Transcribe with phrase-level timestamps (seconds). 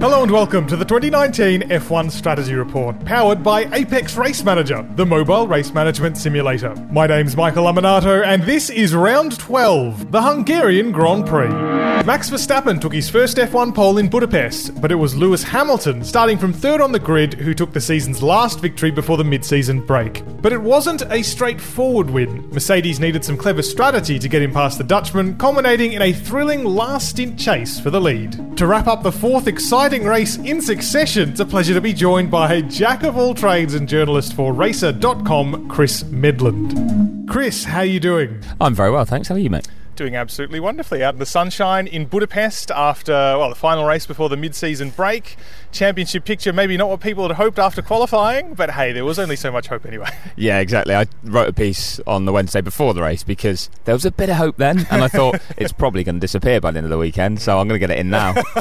[0.00, 5.04] Hello and welcome to the 2019 F1 Strategy Report, powered by Apex Race Manager, the
[5.04, 6.72] mobile race management simulator.
[6.92, 11.48] My name's Michael Lamonato, and this is round 12, the Hungarian Grand Prix.
[11.48, 16.38] Max Verstappen took his first F1 pole in Budapest, but it was Lewis Hamilton, starting
[16.38, 19.84] from third on the grid, who took the season's last victory before the mid season
[19.84, 20.22] break.
[20.40, 22.48] But it wasn't a straightforward win.
[22.50, 26.64] Mercedes needed some clever strategy to get him past the Dutchman, culminating in a thrilling
[26.64, 28.56] last stint chase for the lead.
[28.58, 32.30] To wrap up the fourth exciting race in succession, it's a pleasure to be joined
[32.30, 37.26] by jack of all trades and journalist for Racer.com, Chris Medland.
[37.26, 38.42] Chris, how are you doing?
[38.60, 39.28] I'm very well, thanks.
[39.28, 39.66] How are you, mate?
[39.96, 41.02] Doing absolutely wonderfully.
[41.02, 44.90] Out in the sunshine in Budapest after, well, the final race before the mid season
[44.90, 45.36] break.
[45.72, 49.36] Championship picture, maybe not what people had hoped after qualifying, but hey, there was only
[49.36, 50.08] so much hope anyway.
[50.36, 50.94] Yeah, exactly.
[50.94, 54.30] I wrote a piece on the Wednesday before the race because there was a bit
[54.30, 56.90] of hope then, and I thought it's probably going to disappear by the end of
[56.90, 58.34] the weekend, so I'm going to get it in now.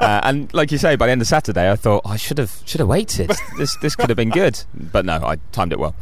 [0.00, 2.62] uh, and like you say, by the end of Saturday, I thought I should have
[2.64, 3.30] should have waited.
[3.58, 5.94] This this could have been good, but no, I timed it well.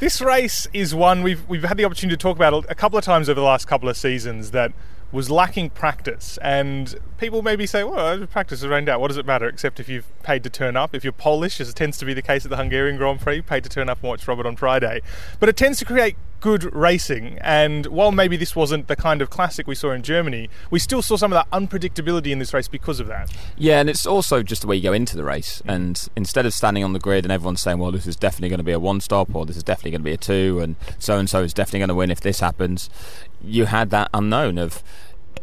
[0.00, 3.04] This race is one we've we've had the opportunity to talk about a couple of
[3.04, 4.72] times over the last couple of seasons that
[5.10, 6.38] was lacking practice.
[6.42, 9.00] And people maybe say, well, practice is rained out.
[9.00, 9.48] What does it matter?
[9.48, 10.94] Except if you've paid to turn up.
[10.94, 13.42] If you're Polish, as it tends to be the case at the Hungarian Grand Prix,
[13.42, 15.00] paid to turn up and watch Robert on Friday.
[15.40, 17.38] But it tends to create good racing.
[17.40, 21.02] And while maybe this wasn't the kind of classic we saw in Germany, we still
[21.02, 23.32] saw some of that unpredictability in this race because of that.
[23.56, 25.62] Yeah, and it's also just the way you go into the race.
[25.66, 25.74] Mm.
[25.74, 28.58] And instead of standing on the grid and everyone saying, well, this is definitely going
[28.58, 30.76] to be a one stop or this is definitely going to be a two and
[30.98, 32.88] so and so is definitely going to win if this happens,
[33.42, 34.82] you had that unknown of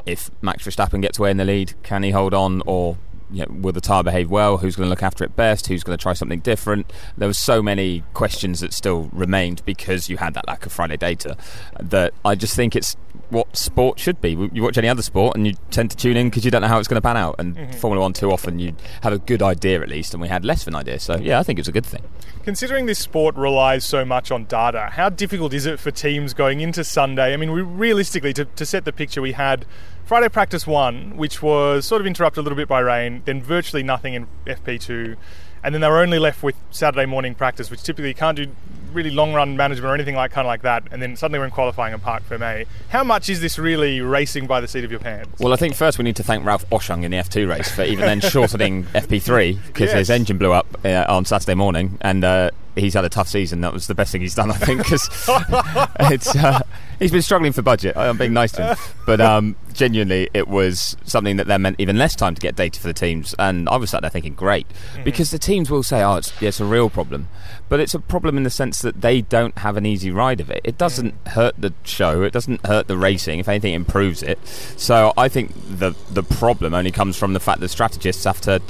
[0.06, 2.98] if Max Verstappen gets away in the lead, can he hold on or
[3.32, 4.58] you know, will the tyre behave well?
[4.58, 5.68] Who's going to look after it best?
[5.68, 6.92] Who's going to try something different?
[7.18, 10.98] There were so many questions that still remained because you had that lack of Friday
[10.98, 11.38] data
[11.80, 12.96] that I just think it's
[13.30, 14.32] what sport should be.
[14.54, 16.68] You watch any other sport and you tend to tune in because you don't know
[16.68, 17.36] how it's going to pan out.
[17.40, 17.72] And mm-hmm.
[17.74, 20.62] Formula One, too often, you have a good idea at least, and we had less
[20.62, 21.00] of an idea.
[21.00, 22.04] So, yeah, I think it's a good thing.
[22.44, 26.62] Considering this sport relies so much on data, how difficult is it for teams going
[26.62, 27.34] into Sunday?
[27.34, 29.66] I mean, we, realistically, to, to set the picture, we had
[30.06, 33.82] Friday practice one, which was sort of interrupted a little bit by rain, then virtually
[33.82, 35.16] nothing in FP2,
[35.64, 38.48] and then they were only left with Saturday morning practice, which typically you can't do
[38.94, 41.46] really long run management or anything like kind of like that, and then suddenly we're
[41.46, 42.68] in qualifying in Parc Fermé.
[42.90, 45.40] How much is this really racing by the seat of your pants?
[45.40, 47.84] Well, I think first we need to thank Ralph Boschung in the F2 race for
[47.84, 49.94] even then shortening FP3 because yes.
[49.94, 53.62] his engine blew up uh, on Saturday morning, and uh, he's had a tough season.
[53.62, 55.10] That was the best thing he's done, I think, because
[56.12, 56.62] it's uh,
[57.00, 57.96] he's been struggling for budget.
[57.98, 61.98] I'm being nice to him, but um, genuinely, it was something that then meant even
[61.98, 63.36] less time to get data for the teams.
[63.38, 65.04] And I was sat there thinking, great, mm-hmm.
[65.04, 67.28] because the teams will say, "Oh, it's, yeah, it's a real problem,"
[67.70, 70.50] but it's a problem in the sense that they don't have an easy ride of
[70.50, 70.62] it.
[70.64, 71.32] It doesn't mm.
[71.32, 72.24] hurt the show.
[72.24, 73.40] It doesn't hurt the racing.
[73.40, 74.40] If anything, it improves it.
[74.78, 78.62] So I think the the problem only comes from the fact that strategists have to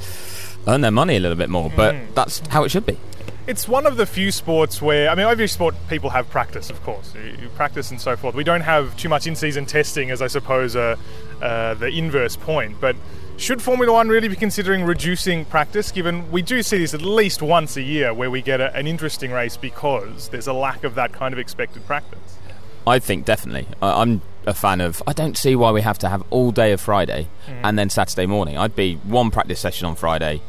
[0.66, 1.70] earn their money a little bit more.
[1.74, 2.14] But mm.
[2.14, 2.98] that's how it should be.
[3.46, 6.82] It's one of the few sports where, I mean, every sport people have practice, of
[6.82, 7.14] course.
[7.14, 8.34] You, practice and so forth.
[8.34, 10.96] We don't have too much in season testing, as I suppose uh,
[11.40, 12.80] uh, the inverse point.
[12.80, 12.96] But
[13.36, 17.40] should Formula One really be considering reducing practice, given we do see this at least
[17.40, 20.96] once a year where we get a, an interesting race because there's a lack of
[20.96, 22.38] that kind of expected practice?
[22.84, 23.68] I think definitely.
[23.80, 25.02] I'm a fan of.
[25.06, 27.60] I don't see why we have to have all day of Friday mm.
[27.62, 28.58] and then Saturday morning.
[28.58, 30.40] I'd be one practice session on Friday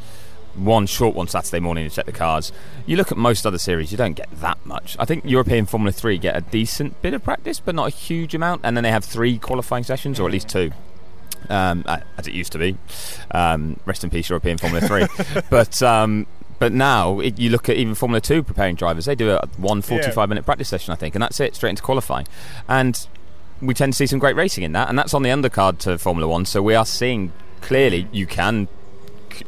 [0.58, 2.52] one short one Saturday morning to check the cars.
[2.86, 4.96] You look at most other series, you don't get that much.
[5.00, 8.34] I think European Formula 3 get a decent bit of practice, but not a huge
[8.36, 10.72] amount, and then they have three qualifying sessions, or at least two.
[11.50, 12.76] Um, as it used to be.
[13.32, 15.44] Um, rest in peace, European Formula 3.
[15.50, 16.26] but um,
[16.60, 19.82] but now it, you look at even Formula 2 preparing drivers, they do a one
[19.82, 20.26] 45 yeah.
[20.26, 22.28] minute practice session, I think, and that's it, straight into qualifying.
[22.68, 23.08] And
[23.62, 25.98] we tend to see some great racing in that, and that's on the undercard to
[25.98, 27.32] Formula 1, so we are seeing
[27.62, 28.68] clearly you can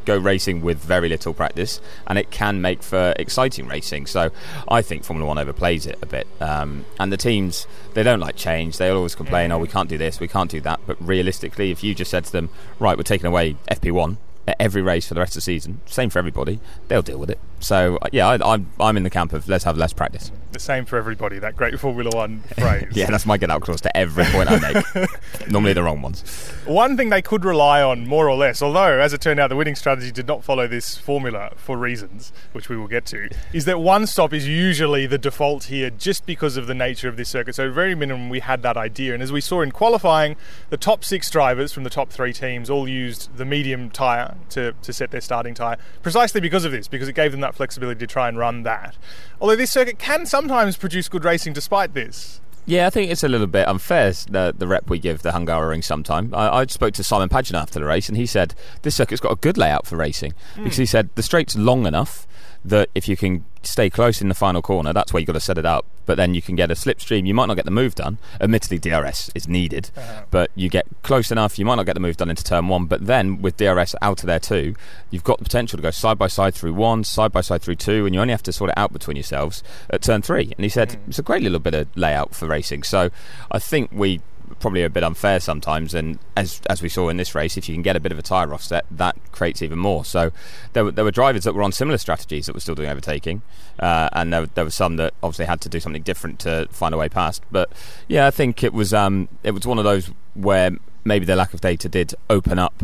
[0.05, 4.05] go racing with very little practice, and it can make for exciting racing.
[4.05, 4.31] So
[4.67, 6.27] I think Formula One overplays it a bit.
[6.39, 8.77] Um, and the teams, they don't like change.
[8.77, 10.79] They always complain, oh, we can't do this, we can't do that.
[10.85, 12.49] But realistically, if you just said to them,
[12.79, 14.17] right, we're taking away FP1
[14.47, 17.29] at every race for the rest of the season, same for everybody, they'll deal with
[17.29, 17.39] it.
[17.59, 20.59] So uh, yeah, I, I'm, I'm in the camp of let's have less practice the
[20.59, 21.39] same for everybody.
[21.39, 22.87] That great Formula One phrase.
[22.91, 25.49] yeah, that's my get out clause to every point I make.
[25.49, 26.21] Normally the wrong ones.
[26.65, 29.55] One thing they could rely on, more or less, although as it turned out, the
[29.55, 33.65] winning strategy did not follow this formula for reasons, which we will get to, is
[33.65, 37.29] that one stop is usually the default here, just because of the nature of this
[37.29, 37.55] circuit.
[37.55, 40.35] So, very minimum, we had that idea, and as we saw in qualifying,
[40.69, 44.73] the top six drivers from the top three teams all used the medium tyre to
[44.81, 47.99] to set their starting tyre, precisely because of this, because it gave them that flexibility
[47.99, 48.95] to try and run that.
[49.39, 52.41] Although this circuit can sometimes produce good racing despite this.
[52.65, 55.83] Yeah, I think it's a little bit unfair the the rep we give the Hungaroring
[55.83, 56.33] sometime.
[56.35, 58.53] I, I spoke to Simon Pageant after the race, and he said
[58.83, 60.65] this circuit's got a good layout for racing mm.
[60.65, 62.27] because he said the straight's long enough
[62.65, 65.39] that if you can stay close in the final corner, that's where you've got to
[65.39, 65.85] set it up.
[66.05, 67.27] But then you can get a slipstream.
[67.27, 68.17] You might not get the move done.
[68.41, 70.23] Admittedly, DRS is needed, uh-huh.
[70.31, 71.59] but you get close enough.
[71.59, 72.85] You might not get the move done into turn one.
[72.85, 74.75] But then with DRS out of there too,
[75.11, 77.75] you've got the potential to go side by side through one, side by side through
[77.75, 80.51] two, and you only have to sort it out between yourselves at turn three.
[80.57, 80.97] And he said mm.
[81.07, 82.83] it's a great little bit of layout for racing.
[82.83, 83.11] So
[83.51, 84.21] I think we
[84.59, 85.93] probably a bit unfair sometimes.
[85.93, 88.19] And as as we saw in this race, if you can get a bit of
[88.19, 90.05] a tyre offset, that creates even more.
[90.05, 90.31] So
[90.73, 93.41] there were, there were drivers that were on similar strategies that were still doing overtaking,
[93.79, 96.93] uh, and there, there were some that obviously had to do something different to find
[96.93, 97.43] a way past.
[97.51, 97.71] But
[98.07, 100.71] yeah, I think it was um, it was one of those where
[101.03, 102.83] maybe the lack of data did open up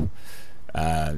[0.74, 1.16] uh,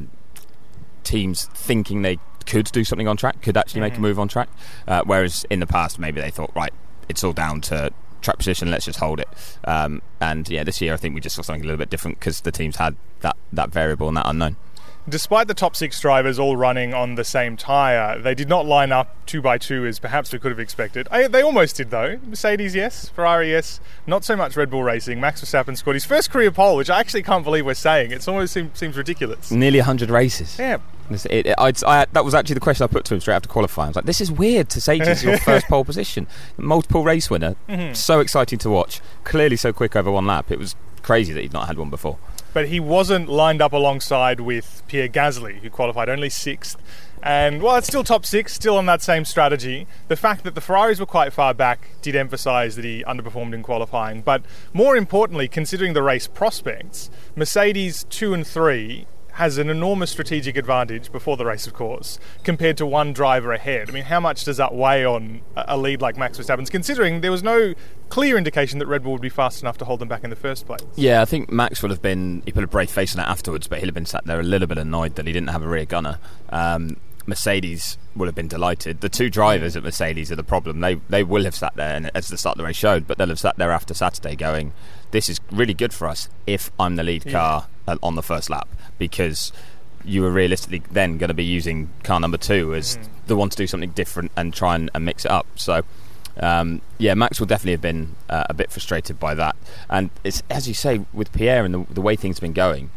[1.04, 3.84] teams thinking they could do something on track, could actually mm-hmm.
[3.84, 4.04] make a mm-hmm.
[4.04, 4.50] move on track.
[4.88, 6.74] Uh, whereas in the past, maybe they thought, right,
[7.10, 7.92] it's all down to
[8.22, 8.72] track position.
[8.72, 9.28] Let's just hold it.
[9.66, 12.20] Um, and yeah, this year I think we just saw something a little bit different
[12.20, 14.56] because the teams had that that variable and that unknown.
[15.10, 18.92] Despite the top six drivers all running on the same tyre, they did not line
[18.92, 21.08] up two by two as perhaps we could have expected.
[21.10, 22.20] I, they almost did though.
[22.26, 23.08] Mercedes, yes.
[23.08, 23.80] Ferrari, yes.
[24.06, 25.22] Not so much Red Bull Racing.
[25.22, 28.12] Max Verstappen scored his first career pole, which I actually can't believe we're saying.
[28.12, 29.50] It almost seem, seems ridiculous.
[29.50, 30.60] Nearly 100 races.
[30.60, 30.80] Yeah.
[31.10, 33.50] It, it, I, I, that was actually the question I put to him straight after
[33.50, 33.88] qualifying.
[33.88, 36.28] I was like, "This is weird to say to your first pole position,
[36.58, 37.94] multiple race winner, mm-hmm.
[37.94, 39.02] so exciting to watch.
[39.24, 40.52] Clearly, so quick over one lap.
[40.52, 42.18] It was crazy that he'd not had one before."
[42.54, 46.78] But he wasn't lined up alongside with Pierre Gasly, who qualified only sixth.
[47.22, 50.62] And while it's still top six, still on that same strategy, the fact that the
[50.62, 54.22] Ferraris were quite far back did emphasise that he underperformed in qualifying.
[54.22, 54.44] But
[54.74, 59.08] more importantly, considering the race prospects, Mercedes 2 and 3
[59.38, 63.88] has an enormous strategic advantage before the race, of course, compared to one driver ahead.
[63.88, 67.32] I mean, how much does that weigh on a lead like Max Verstappen's, considering there
[67.32, 67.76] was no
[68.10, 70.36] clear indication that Red Bull would be fast enough to hold them back in the
[70.36, 70.82] first place?
[70.96, 73.68] Yeah, I think Max would have been, he put a brave face on it afterwards,
[73.68, 75.68] but he'd have been sat there a little bit annoyed that he didn't have a
[75.68, 76.18] rear gunner.
[76.50, 76.98] Um,
[77.28, 79.02] Mercedes will have been delighted.
[79.02, 80.80] The two drivers at Mercedes are the problem.
[80.80, 83.18] They they will have sat there, and as the start of the race showed, but
[83.18, 84.72] they'll have sat there after Saturday going,
[85.12, 87.96] "This is really good for us if I'm the lead car yeah.
[88.02, 89.52] on the first lap." Because
[90.08, 93.08] you were realistically then going to be using car number two as mm.
[93.28, 95.46] the one to do something different and try and, and mix it up.
[95.56, 95.84] So,
[96.40, 99.56] um, yeah, Max will definitely have been uh, a bit frustrated by that.
[99.90, 102.90] And it's as you say with Pierre and the, the way things have been going.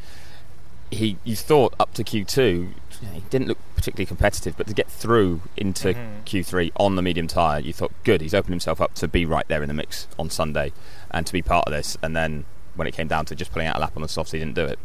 [0.92, 2.72] He, you thought up to Q2,
[3.12, 6.22] he didn't look particularly competitive, but to get through into mm-hmm.
[6.24, 9.46] Q3 on the medium tyre, you thought, good, he's opened himself up to be right
[9.46, 10.72] there in the mix on Sunday
[11.12, 11.96] and to be part of this.
[12.02, 12.44] And then
[12.74, 14.56] when it came down to just pulling out a lap on the softs, he didn't
[14.56, 14.80] do it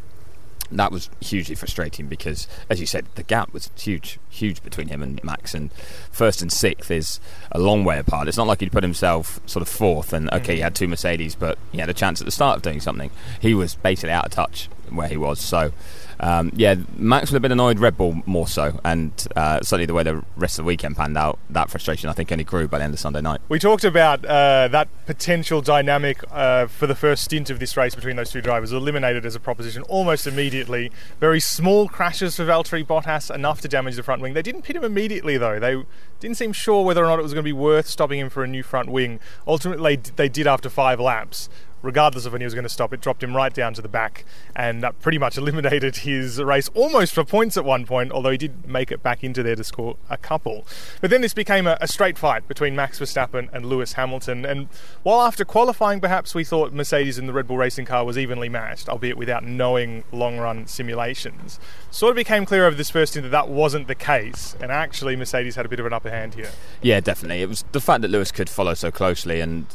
[0.71, 5.01] that was hugely frustrating because, as you said, the gap was huge, huge between him
[5.03, 5.53] and Max.
[5.53, 5.71] And
[6.12, 7.19] first and sixth is
[7.51, 8.27] a long way apart.
[8.27, 11.35] It's not like he'd put himself sort of fourth and okay, he had two Mercedes,
[11.35, 13.12] but he had a chance at the start of doing something.
[13.39, 15.39] He was basically out of touch where he was.
[15.39, 15.71] So
[16.19, 19.94] um, yeah, Max would have been annoyed Red Bull more so, and uh, certainly the
[19.94, 22.77] way the rest of the weekend panned out, that frustration I think only grew by
[22.77, 23.41] the end of Sunday night.
[23.50, 27.95] We talked about uh, that potential dynamic uh, for the first stint of this race
[27.95, 30.91] between those two drivers, eliminated as a proposition almost immediately.
[31.19, 34.33] Very small crashes for Valtteri Bottas, enough to damage the front wing.
[34.33, 35.59] They didn't pit him immediately though.
[35.59, 35.83] They
[36.19, 38.44] didn't seem sure whether or not it was going to be worth stopping him for
[38.44, 39.19] a new front wing.
[39.47, 41.50] Ultimately, they did after five laps
[41.86, 42.94] regardless of when he was going to stop.
[42.94, 46.70] It dropped him right down to the back, and that pretty much eliminated his race
[46.74, 49.63] almost for points at one point, although he did make it back into there to
[49.63, 50.65] score a couple.
[51.00, 54.68] But then this became a, a straight fight between Max Verstappen and Lewis Hamilton, and
[55.04, 58.50] while after qualifying perhaps we thought Mercedes and the Red Bull racing car was evenly
[58.50, 61.60] matched, albeit without knowing long run simulations,
[61.92, 65.15] sort of became clear over this first stint that that wasn't the case, and actually
[65.15, 66.50] Mercedes had a bit of an upper hand here.
[66.82, 67.42] Yeah, definitely.
[67.42, 69.68] It was the fact that Lewis could follow so closely and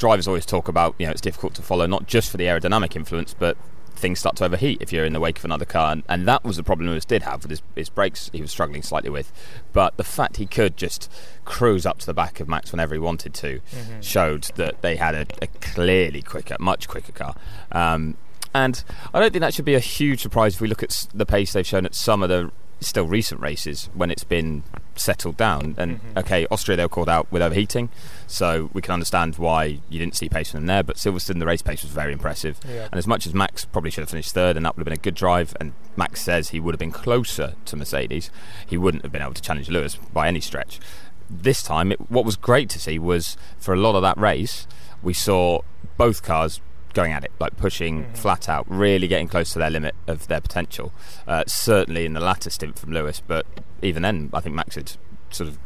[0.00, 2.96] drivers always talk about you know it's difficult to follow not just for the aerodynamic
[2.96, 3.56] influence but
[4.00, 5.92] things start to overheat if you're in the wake of another car.
[5.92, 8.50] And, and that was the problem Lewis did have with his, his, brakes he was
[8.50, 9.30] struggling slightly with.
[9.74, 11.12] But the fact he could just
[11.44, 14.00] cruise up to the back of Max whenever he wanted to mm-hmm.
[14.00, 17.36] showed that they had a, a, clearly quicker much quicker car.
[17.70, 18.16] Um,
[18.54, 18.82] and
[19.14, 21.52] I don't think that should be a huge surprise if we look at the pace
[21.52, 24.62] they've shown at some of the still recent races when it's been
[24.96, 25.74] settled down.
[25.78, 26.18] And mm-hmm.
[26.18, 27.90] okay, Austria they were called out with overheating,
[28.26, 30.82] so we can understand why you didn't see pace from them there.
[30.82, 32.58] But Silverstone, the race pace was very impressive.
[32.68, 32.88] Yeah.
[32.90, 34.98] And as much as Max probably should have finished third, and that would have been
[34.98, 38.30] a good drive, and Max says he would have been closer to Mercedes,
[38.66, 40.80] he wouldn't have been able to challenge Lewis by any stretch.
[41.28, 44.66] This time, it, what was great to see was for a lot of that race,
[45.02, 45.60] we saw
[45.96, 46.60] both cars
[46.94, 48.14] going at it, like pushing mm-hmm.
[48.14, 50.92] flat out, really getting close to their limit of their potential.
[51.26, 53.46] Uh, certainly in the latter stint from Lewis, but
[53.82, 54.92] even then, I think Max had
[55.30, 55.58] sort of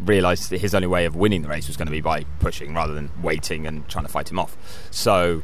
[0.00, 2.74] realised that his only way of winning the race was going to be by pushing
[2.74, 4.56] rather than waiting and trying to fight him off.
[4.90, 5.42] So.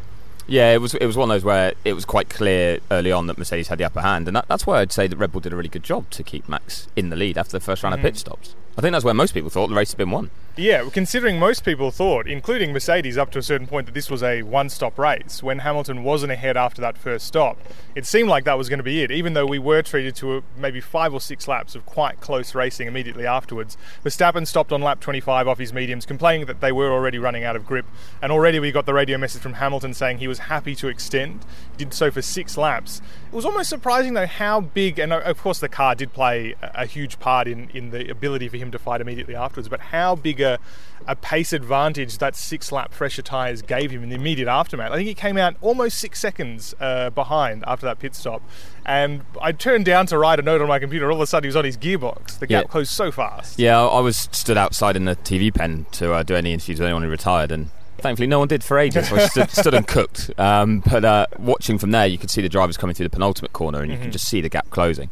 [0.50, 3.26] Yeah, it was it was one of those where it was quite clear early on
[3.26, 5.42] that Mercedes had the upper hand, and that, that's why I'd say that Red Bull
[5.42, 7.94] did a really good job to keep Max in the lead after the first round
[7.94, 7.98] Mm.
[7.98, 8.54] of pit stops.
[8.78, 10.30] I think that's where most people thought the race had been won.
[10.56, 14.22] Yeah, considering most people thought, including Mercedes up to a certain point, that this was
[14.22, 17.58] a one stop race, when Hamilton wasn't ahead after that first stop,
[17.96, 20.36] it seemed like that was going to be it, even though we were treated to
[20.38, 23.76] a, maybe five or six laps of quite close racing immediately afterwards.
[24.04, 27.56] Verstappen stopped on lap 25 off his mediums, complaining that they were already running out
[27.56, 27.86] of grip,
[28.22, 31.44] and already we got the radio message from Hamilton saying he was happy to extend.
[31.72, 33.00] He did so for six laps.
[33.26, 36.68] It was almost surprising, though, how big, and of course the car did play a
[36.74, 40.14] a huge part in, in the ability for him to fight immediately afterwards, but how
[40.14, 40.58] big a,
[41.06, 44.92] a pace advantage that six lap fresher tyres gave him in the immediate aftermath.
[44.92, 48.42] I think he came out almost six seconds uh, behind after that pit stop.
[48.86, 51.10] And I turned down to write a note on my computer.
[51.10, 52.38] All of a sudden, he was on his gearbox.
[52.38, 52.68] The gap Yeah.
[52.68, 53.58] closed so fast.
[53.58, 56.86] Yeah, I was stood outside in the TV pen to uh, do any interviews with
[56.86, 59.12] anyone who retired, and thankfully no one did for ages.
[59.12, 60.30] I stood, stood and cooked.
[60.38, 63.52] Um, but uh, watching from there, you could see the drivers coming through the penultimate
[63.52, 65.10] corner, and you could just see the gap closing.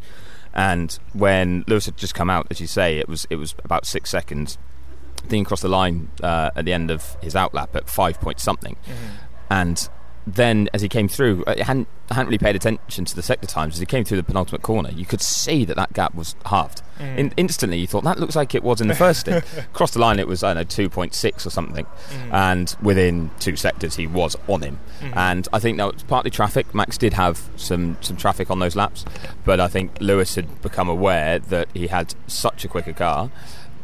[0.57, 3.85] And when Lewis had just come out, as you say, it was it was about
[3.87, 4.57] six seconds.
[5.29, 8.41] Then he crossed the line uh, at the end of his outlap at five point
[8.41, 8.77] something,
[9.51, 9.89] and
[10.27, 13.23] then as he came through, uh, I hadn't, I hadn't really paid attention to the
[13.23, 13.75] sector times.
[13.75, 16.83] As he came through the penultimate corner, you could see that that gap was halved.
[16.99, 17.19] Mm.
[17.19, 19.45] In, instantly, you thought that looks like it was in the first stint.
[19.73, 22.33] Crossed the line, it was I don't know two point six or something, mm.
[22.33, 24.81] and within two sectors, he was on him.
[25.01, 25.17] Mm.
[25.17, 26.75] And I think that was partly traffic.
[26.75, 29.05] Max did have some some traffic on those laps,
[29.45, 33.31] but I think Lewis had become aware that he had such a quicker car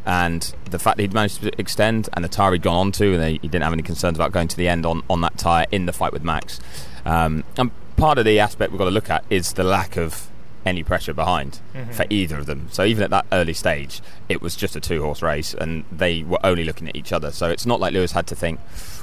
[0.05, 3.13] and the fact that he'd managed to extend and the tyre he'd gone on to,
[3.13, 5.37] and he he didn't have any concerns about going to the end on, on that
[5.37, 6.59] tyre in the fight with Max.
[7.05, 10.29] Um, and part of the aspect we've got to look at is the lack of
[10.65, 11.59] any pressure behind
[11.91, 12.67] for either of them.
[12.71, 16.23] So even at that early stage, it was just a two horse race, and they
[16.23, 17.31] were only looking at each other.
[17.31, 18.59] So it's not like Lewis had to think,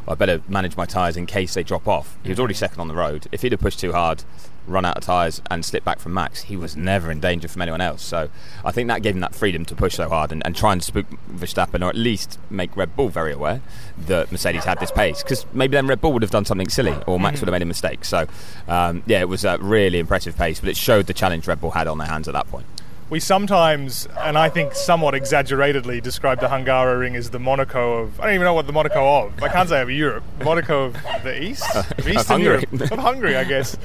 [0.09, 2.17] "Oh, I better manage my tyres in case they drop off.
[2.23, 3.27] He was already second on the road.
[3.31, 4.25] If he'd have pushed too hard,
[4.67, 7.63] run out of tyres, and slip back from Max, he was never in danger from
[7.63, 8.03] anyone else.
[8.03, 8.29] So
[8.65, 10.83] I think that gave him that freedom to push so hard and, and try and
[10.83, 13.61] spook Verstappen, or at least make Red Bull very aware
[14.07, 15.23] that Mercedes had this pace.
[15.23, 17.63] Because maybe then Red Bull would have done something silly, or Max would have made
[17.63, 18.05] a mistake.
[18.05, 18.27] So
[18.69, 21.73] um, yeah, it was a really impressive pace, but it showed the challenge Red Bull
[21.73, 22.67] had on their hands at that point.
[23.11, 28.21] We sometimes, and I think somewhat exaggeratedly, describe the Hungaroring as the Monaco of.
[28.21, 29.43] I don't even know what the Monaco of.
[29.43, 30.23] I can't say of Europe.
[30.45, 30.93] Monaco of
[31.25, 31.65] the East?
[31.75, 32.65] Of Eastern Hungary.
[32.71, 32.93] Europe.
[32.93, 33.77] Of Hungary, I guess.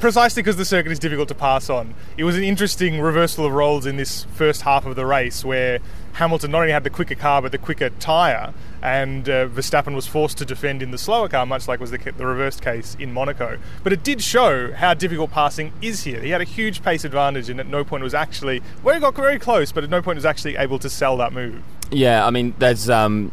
[0.00, 1.94] Precisely because the circuit is difficult to pass on.
[2.18, 5.78] It was an interesting reversal of roles in this first half of the race where
[6.16, 10.06] Hamilton not only had the quicker car but the quicker tyre, and uh, Verstappen was
[10.06, 13.12] forced to defend in the slower car, much like was the, the reversed case in
[13.12, 13.58] Monaco.
[13.82, 16.20] But it did show how difficult passing is here.
[16.20, 19.14] He had a huge pace advantage, and at no point was actually, well, he got
[19.14, 21.62] very close, but at no point was actually able to sell that move.
[21.90, 23.30] Yeah, I mean, there's um,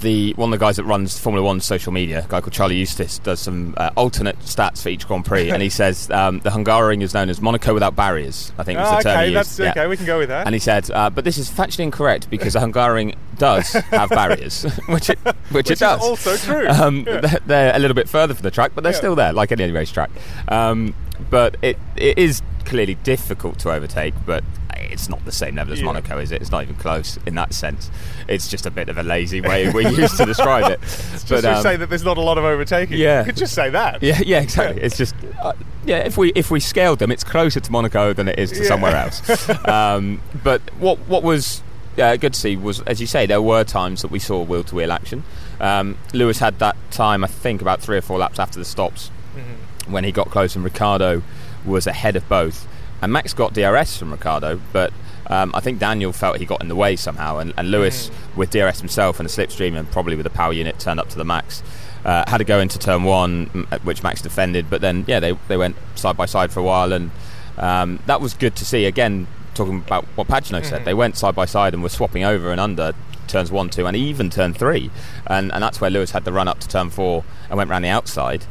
[0.00, 2.76] the one of the guys that runs Formula One social media, a guy called Charlie
[2.76, 6.50] Eustace, does some uh, alternate stats for each Grand Prix, and he says um, the
[6.50, 8.52] Hungaroring is known as Monaco without barriers.
[8.58, 9.60] I think was Ah, the term okay, he that's used.
[9.60, 9.70] Yeah.
[9.70, 9.86] okay.
[9.86, 10.46] We can go with that.
[10.46, 14.62] And he said, uh, but this is factually incorrect because the Hungaroring does have barriers,
[14.88, 16.00] which it, which, Which it does.
[16.00, 16.68] also true.
[16.68, 17.20] Um, Yeah.
[17.20, 18.98] they're, they're a little bit further from the track, but they're Yeah.
[18.98, 20.10] still there, like any racetrack.
[20.48, 20.94] Um,
[21.30, 24.44] but it, it is clearly difficult to overtake, but
[24.80, 25.86] it's not the same level as Yeah.
[25.86, 26.40] Monaco, is it?
[26.40, 27.90] It's not even close in that sense.
[28.28, 30.80] It's just a bit of a lazy way we used to describe it.
[30.80, 32.98] just but to um, say that there's not a lot of overtaking.
[32.98, 33.20] yeah.
[33.20, 34.02] You could just say that.
[34.02, 34.82] yeah, yeah, exactly.
[34.82, 35.52] It's just uh,
[35.84, 35.98] yeah.
[35.98, 38.68] If we if we scaled them, it's closer to Monaco than it is to Yeah.
[38.68, 39.48] somewhere else.
[39.68, 41.62] um, but what what was
[41.98, 44.64] uh, good to see was, as you say, there were times that we saw wheel
[44.64, 45.24] to wheel action.
[45.60, 49.10] Um, Lewis had that time, I think, about three or four laps after the stops
[49.36, 49.92] Mm-hmm.
[49.92, 51.22] when he got close, and Ricciardo
[51.64, 52.66] was ahead of both.
[53.02, 54.92] And Max got DRS from Ricciardo, but
[55.26, 57.38] um, I think Daniel felt he got in the way somehow.
[57.38, 60.78] And, and Lewis, with DRS himself and a slipstream, and probably with a power unit
[60.78, 61.62] turned up to the max,
[62.04, 63.46] uh, had to go into turn one,
[63.84, 64.68] which Max defended.
[64.68, 67.10] But then, yeah, they, they went side by side for a while, and
[67.58, 68.84] um, that was good to see.
[68.86, 72.50] Again, talking about what Pagano said, they went side by side and were swapping over
[72.50, 72.92] and under
[73.28, 74.90] turns one, two, and even turn three.
[75.26, 77.84] And, and that's where Lewis had the run up to turn four and went round
[77.84, 78.44] the outside.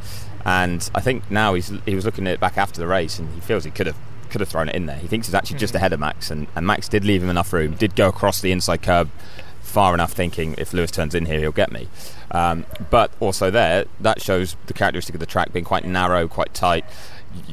[0.44, 3.28] And I think now he's he was looking at it back after the race, and
[3.34, 3.96] he feels he could have
[4.30, 4.96] could have thrown it in there.
[4.96, 7.52] He thinks he's actually just ahead of Max, and, and Max did leave him enough
[7.52, 7.74] room.
[7.74, 9.10] Did go across the inside curb
[9.60, 11.88] far enough, thinking if Lewis turns in here, he'll get me.
[12.32, 16.52] Um, but also there, that shows the characteristic of the track being quite narrow, quite
[16.54, 16.84] tight.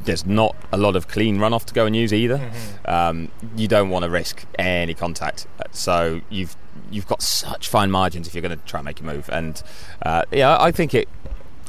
[0.03, 2.51] There's not a lot of clean runoff to go and use either.
[2.85, 6.55] Um, you don't want to risk any contact, so you've
[6.89, 9.29] you've got such fine margins if you're going to try and make a move.
[9.31, 9.61] And
[10.01, 11.07] uh, yeah, I think it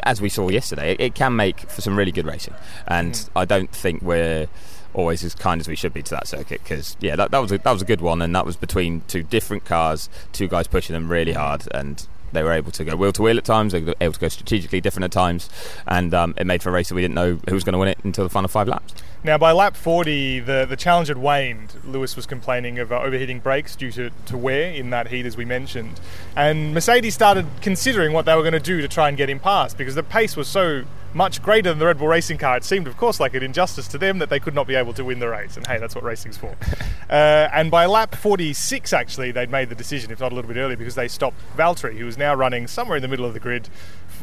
[0.04, 2.54] as we saw yesterday, it, it can make for some really good racing.
[2.86, 4.48] And I don't think we're.
[4.95, 7.52] Always as kind as we should be to that circuit because yeah, that, that was
[7.52, 10.66] a, that was a good one, and that was between two different cars, two guys
[10.66, 13.73] pushing them really hard, and they were able to go wheel to wheel at times.
[13.73, 15.49] They were able to go strategically different at times,
[15.87, 17.78] and um, it made for a race that we didn't know who was going to
[17.78, 18.95] win it until the final five laps.
[19.25, 21.75] Now, by lap 40, the, the challenge had waned.
[21.84, 25.37] Lewis was complaining of uh, overheating brakes due to, to wear in that heat, as
[25.37, 26.00] we mentioned.
[26.37, 29.40] And Mercedes started considering what they were going to do to try and get him
[29.40, 30.84] past because the pace was so
[31.14, 32.56] much greater than the Red Bull racing car.
[32.56, 34.92] It seemed, of course, like an injustice to them that they could not be able
[34.94, 35.56] to win the race.
[35.56, 36.54] And hey, that's what racing's for.
[37.10, 40.60] uh, and by lap 46, actually, they'd made the decision, if not a little bit
[40.60, 43.40] earlier, because they stopped Valtteri, who was now running somewhere in the middle of the
[43.40, 43.68] grid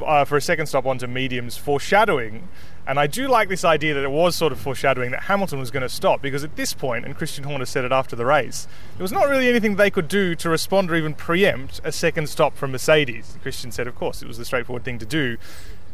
[0.01, 2.47] uh, for a second stop onto mediums, foreshadowing
[2.87, 5.71] and I do like this idea that it was sort of foreshadowing that Hamilton was
[5.71, 8.67] going to stop because at this point, and Christian Horner said it after the race,
[8.97, 12.29] there was not really anything they could do to respond or even preempt a second
[12.29, 13.37] stop from Mercedes.
[13.41, 15.37] Christian said, of course, it was the straightforward thing to do.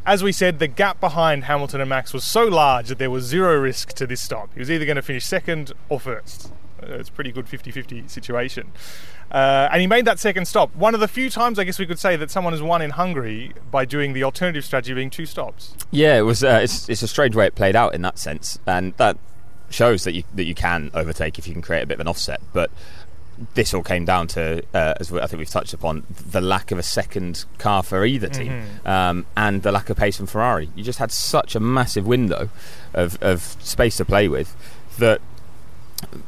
[0.06, 3.24] As we said, the gap behind Hamilton and Max was so large that there was
[3.24, 4.50] zero risk to this stop.
[4.54, 6.52] He was either going to finish second or first.
[6.82, 8.72] Uh, it's a pretty good 50 50 situation.
[9.32, 10.76] Uh, and he made that second stop.
[10.76, 12.92] One of the few times, I guess we could say, that someone has won in
[12.92, 15.76] Hungary by doing the alternative strategy being two stops.
[15.92, 16.44] Yeah, it was.
[16.44, 19.18] Uh, it's, it's a strange way it played out in that sense, and that
[19.70, 22.08] shows that you that you can overtake if you can create a bit of an
[22.08, 22.42] offset.
[22.52, 22.72] But
[23.54, 26.78] this all came down to, uh, as I think we've touched upon, the lack of
[26.78, 28.88] a second car for either team mm-hmm.
[28.88, 30.70] um, and the lack of pace from Ferrari.
[30.76, 32.50] You just had such a massive window
[32.94, 34.56] of, of space to play with
[35.00, 35.22] that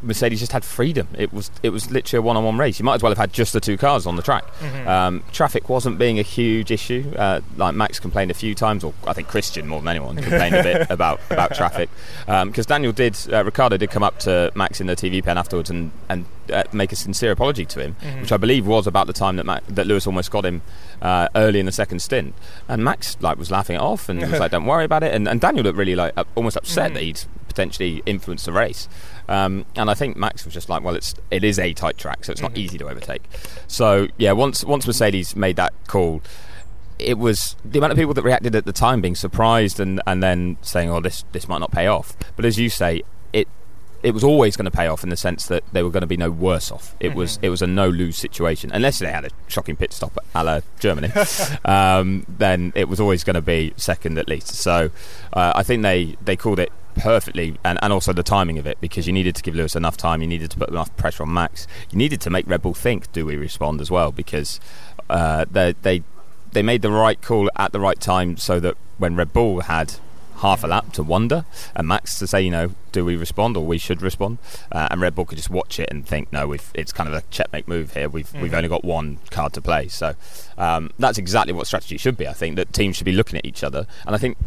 [0.01, 1.07] Mercedes just had freedom.
[1.17, 2.79] It was it was literally a one-on-one race.
[2.79, 4.45] You might as well have had just the two cars on the track.
[4.59, 4.87] Mm-hmm.
[4.87, 7.11] Um, traffic wasn't being a huge issue.
[7.17, 10.55] Uh, like Max complained a few times, or I think Christian more than anyone complained
[10.55, 11.89] a bit about about traffic.
[12.25, 15.37] Because um, Daniel did, uh, Ricciardo did come up to Max in the TV pen
[15.37, 18.21] afterwards and and uh, make a sincere apology to him, mm-hmm.
[18.21, 20.61] which I believe was about the time that that Lewis almost got him
[21.01, 22.33] uh, early in the second stint.
[22.67, 25.27] And Max like was laughing it off and was like, "Don't worry about it." And,
[25.27, 26.93] and Daniel looked really like almost upset mm-hmm.
[26.95, 28.87] that he'd potentially influenced the race.
[29.27, 32.25] Um, and I think Max was just like, well, it's it is a tight track,
[32.25, 32.61] so it's not mm-hmm.
[32.61, 33.23] easy to overtake.
[33.67, 36.21] So yeah, once once Mercedes made that call,
[36.99, 40.21] it was the amount of people that reacted at the time being surprised and, and
[40.21, 42.15] then saying, oh, this this might not pay off.
[42.35, 43.47] But as you say, it
[44.01, 46.07] it was always going to pay off in the sense that they were going to
[46.07, 46.95] be no worse off.
[46.99, 47.19] It mm-hmm.
[47.19, 50.43] was it was a no lose situation unless they had a shocking pit stop a
[50.43, 51.11] la Germany.
[51.65, 54.49] um, then it was always going to be second at least.
[54.49, 54.91] So
[55.31, 58.79] uh, I think they they called it perfectly, and, and also the timing of it
[58.81, 61.33] because you needed to give Lewis enough time, you needed to put enough pressure on
[61.33, 64.11] Max, you needed to make Red Bull think, do we respond as well?
[64.11, 64.59] Because
[65.09, 66.03] uh, they they
[66.51, 69.95] they made the right call at the right time, so that when Red Bull had
[70.37, 73.65] half a lap to wonder, and Max to say, you know, do we respond or
[73.65, 74.37] we should respond?
[74.71, 77.23] Uh, and Red Bull could just watch it and think, no, it's kind of a
[77.31, 78.09] checkmate move here.
[78.09, 78.41] We've mm-hmm.
[78.41, 80.15] we've only got one card to play, so
[80.57, 82.27] um, that's exactly what strategy should be.
[82.27, 84.37] I think that teams should be looking at each other, and I think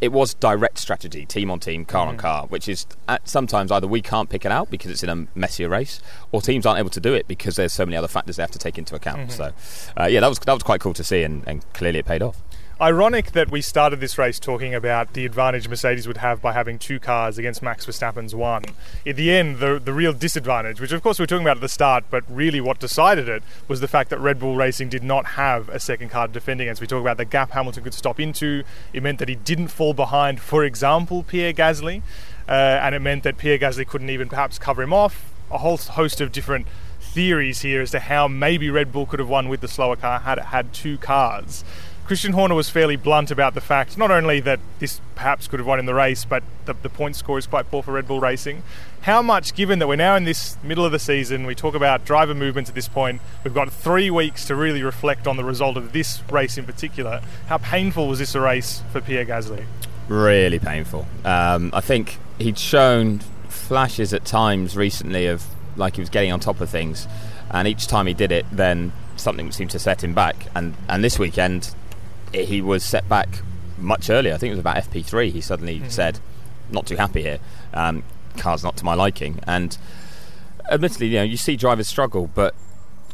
[0.00, 2.10] it was direct strategy, team on team, car mm.
[2.10, 2.86] on car, which is
[3.24, 6.00] sometimes either we can't pick it out because it's in a messier race,
[6.32, 8.50] or teams aren't able to do it because there's so many other factors they have
[8.50, 9.30] to take into account.
[9.30, 9.52] Mm-hmm.
[9.94, 12.06] So, uh, yeah, that was that was quite cool to see, and, and clearly it
[12.06, 12.42] paid off.
[12.80, 16.78] Ironic that we started this race talking about the advantage Mercedes would have by having
[16.78, 18.62] two cars against Max Verstappen's one.
[19.04, 21.60] In the end, the, the real disadvantage, which of course we were talking about at
[21.60, 25.02] the start, but really what decided it, was the fact that Red Bull Racing did
[25.02, 26.80] not have a second car to defend against.
[26.80, 28.62] We talk about the gap Hamilton could stop into.
[28.92, 32.02] It meant that he didn't fall behind, for example, Pierre Gasly,
[32.48, 35.32] uh, and it meant that Pierre Gasly couldn't even perhaps cover him off.
[35.50, 36.68] A whole host of different
[37.00, 40.20] theories here as to how maybe Red Bull could have won with the slower car
[40.20, 41.64] had it had two cars.
[42.08, 45.66] Christian Horner was fairly blunt about the fact not only that this perhaps could have
[45.66, 48.18] won in the race, but the, the point score is quite poor for Red Bull
[48.18, 48.62] Racing.
[49.02, 52.06] How much, given that we're now in this middle of the season, we talk about
[52.06, 55.76] driver movements at this point, we've got three weeks to really reflect on the result
[55.76, 57.20] of this race in particular.
[57.48, 59.66] How painful was this a race for Pierre Gasly?
[60.08, 61.06] Really painful.
[61.26, 63.18] Um, I think he'd shown
[63.50, 65.44] flashes at times recently of
[65.76, 67.06] like he was getting on top of things,
[67.50, 70.46] and each time he did it, then something seemed to set him back.
[70.54, 71.74] And and this weekend,
[72.32, 73.28] he was set back
[73.78, 74.34] much earlier.
[74.34, 75.30] I think it was about FP3.
[75.30, 75.88] He suddenly mm-hmm.
[75.88, 76.20] said,
[76.70, 77.38] "Not too happy here.
[77.72, 78.02] Um,
[78.36, 79.76] car's not to my liking." And
[80.70, 82.54] admittedly, you know, you see drivers struggle, but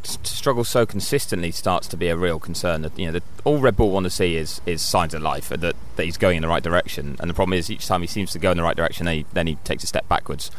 [0.05, 2.83] to struggle so consistently starts to be a real concern.
[2.83, 5.61] That you know, all Red Bull want to see is is signs of life that
[5.61, 7.17] that he's going in the right direction.
[7.21, 9.17] And the problem is, each time he seems to go in the right direction, then
[9.17, 10.51] he, then he takes a step backwards.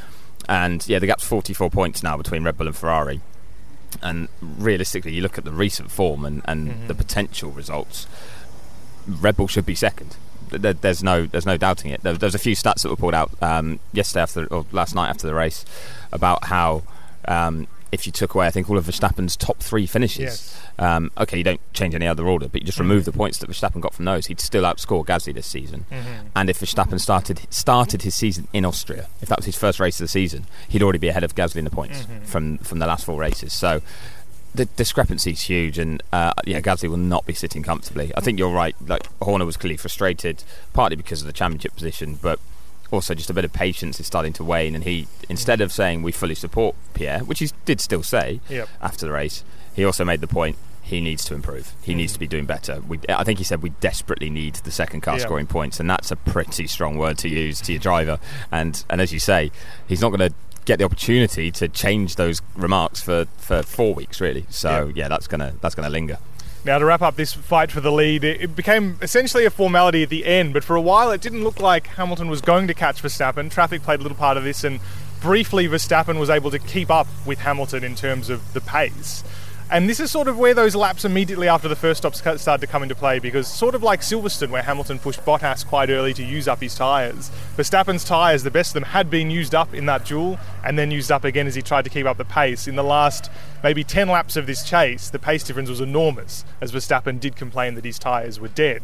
[0.48, 3.22] And yeah, the gap's 44 points now between Red Bull and Ferrari.
[4.02, 6.88] And realistically, you look at the recent form and, and mm-hmm.
[6.88, 8.08] the potential results.
[9.08, 10.16] Red Bull should be second.
[10.50, 12.02] there's no there's no doubting it.
[12.04, 15.28] there's a few stats that were pulled out um, yesterday after or last night after
[15.28, 15.66] the race
[16.12, 16.84] about how
[17.28, 20.20] um, if you took away, I think, all of Verstappen's top three finishes.
[20.20, 20.62] Yes.
[20.78, 23.50] Um, okay, you don't change any other order, but you just remove the points that
[23.50, 24.26] Verstappen got from those.
[24.28, 25.86] He'd still outscore Gasly this season.
[26.36, 30.00] And if Verstappen started started his season in Austria, if that was his first race
[30.00, 32.88] of the season, he'd already be ahead of Gasly in the points from from the
[32.88, 33.54] last four races.
[33.54, 33.82] So
[34.56, 38.12] the discrepancy is huge, and uh, yeah, Gasly will not be sitting comfortably.
[38.16, 38.76] I think you're right.
[38.86, 42.40] Like Horner was clearly frustrated, partly because of the championship position, but
[42.92, 44.76] also just a bit of patience is starting to wane.
[44.76, 48.70] And he, instead of saying we fully support Pierre, which he did still say Yep.
[48.82, 49.44] after the race,
[49.76, 51.74] he also made the point he needs to improve.
[51.82, 52.80] He needs to be doing better.
[52.88, 55.24] We, I think he said we desperately need the second car Yeah.
[55.24, 58.20] scoring points, and that's a pretty strong word to use to your driver.
[58.52, 59.52] And and as you say,
[59.88, 64.20] he's not going to get the opportunity to change those remarks for, for four weeks
[64.20, 64.46] really.
[64.50, 65.04] So Yeah.
[65.04, 66.18] yeah, that's gonna that's gonna linger.
[66.66, 70.02] Now, to wrap up this fight for the lead, it it became essentially a formality
[70.04, 72.74] at the end, but for a while it didn't look like Hamilton was going to
[72.74, 73.52] catch Verstappen.
[73.52, 74.80] Traffic played a little part of this, and
[75.22, 79.24] briefly Verstappen was able to keep up with Hamilton in terms of the pace.
[79.72, 82.68] And this is sort of where those laps immediately after the first stops started to
[82.68, 86.24] come into play because, sort of like Silverstone, where Hamilton pushed Bottas quite early to
[86.24, 89.88] use up his tyres, Verstappen's tyres, the best of them, had been used up in
[89.88, 92.68] that duel and then used up again as he tried to keep up the pace.
[92.68, 93.32] In the last
[93.64, 97.74] maybe 10 laps of this chase, the pace difference was enormous as Verstappen did complain
[97.74, 98.84] that his tyres were dead.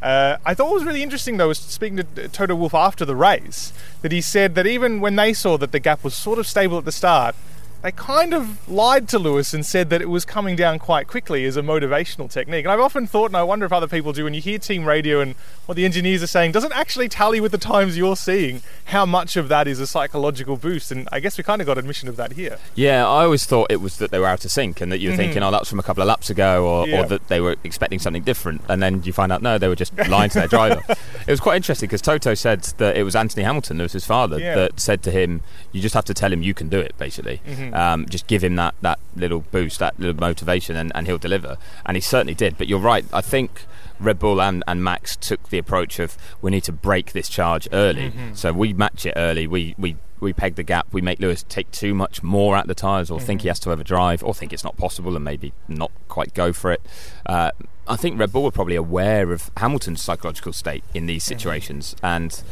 [0.00, 3.16] Uh, I thought it was really interesting, though, was speaking to Toto Wolff after the
[3.16, 6.46] race, that he said that even when they saw that the gap was sort of
[6.46, 7.34] stable at the start,
[7.82, 11.44] they kind of lied to Lewis and said that it was coming down quite quickly
[11.46, 12.64] as a motivational technique.
[12.64, 14.84] And I've often thought, and I wonder if other people do, when you hear team
[14.84, 15.34] radio and
[15.66, 19.36] what the engineers are saying, doesn't actually tally with the times you're seeing how much
[19.36, 20.92] of that is a psychological boost.
[20.92, 22.58] And I guess we kind of got admission of that here.
[22.74, 25.10] Yeah, I always thought it was that they were out of sync and that you
[25.10, 26.90] were thinking, oh, that's from a couple of laps ago, or, Mm-hmm.
[26.92, 27.04] Yeah.
[27.04, 28.62] or that they were expecting something different.
[28.68, 30.82] And then you find out, no, they were just lying to their driver.
[31.26, 34.54] It was quite interesting because Toto said that it was Anthony Hamilton, his father, Yeah.
[34.54, 37.40] that said to him, you just have to tell him you can do it, basically.
[37.46, 37.69] Mm-hmm.
[37.74, 41.58] Um, just give him that, that little boost, that little motivation, and, and he'll deliver.
[41.86, 42.58] And he certainly did.
[42.58, 43.66] But you're right, I think.
[43.98, 47.68] Red Bull and, and Max took the approach of we need to break this charge
[47.70, 48.10] early.
[48.10, 48.32] Mm-hmm.
[48.34, 49.46] So we match it early.
[49.46, 50.86] We, we we peg the gap.
[50.92, 53.72] We make Lewis take too much more at the tyres, or think he has to
[53.72, 56.82] overdrive, or think it's not possible, and maybe not quite go for it.
[57.26, 57.50] Uh,
[57.88, 62.42] I think Red Bull were probably aware of Hamilton's psychological state in these situations, and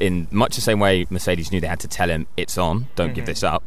[0.00, 3.14] in much the same way Mercedes knew they had to tell him it's on, don't
[3.14, 3.64] give this up.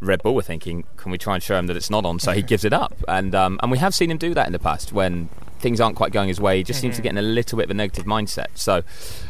[0.00, 2.18] Red Bull were thinking, can we try and show him that it's not on?
[2.18, 4.52] So he gives it up, and um, and we have seen him do that in
[4.52, 6.56] the past when things aren't quite going his way.
[6.58, 8.46] He just seems to get in a little bit of a negative mindset.
[8.54, 8.82] So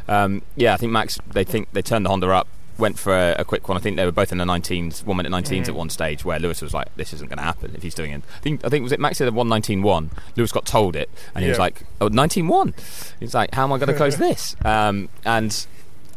[0.09, 1.19] um, yeah, I think Max.
[1.33, 2.47] They think they turned the Honda up,
[2.79, 3.77] went for a, a quick one.
[3.77, 6.39] I think they were both in the 19s, one minute 19s at one stage, where
[6.39, 8.69] Lewis was like, "This isn't going to happen if he's doing it." I think I
[8.69, 10.11] think was it Max said 119.1.
[10.37, 11.63] Lewis got told it, and he was Yeah.
[11.63, 12.75] like, "Oh, 19.1."
[13.19, 15.67] He's like, "How am I going to close this?" Um, and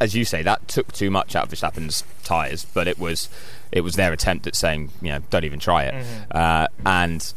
[0.03, 3.29] as you say, that took too much out of Verstappen's tyres, but it was
[3.71, 5.93] it was their attempt at saying, you know, don't even try it.
[5.93, 6.37] Mm-hmm.
[6.37, 7.33] Uh, and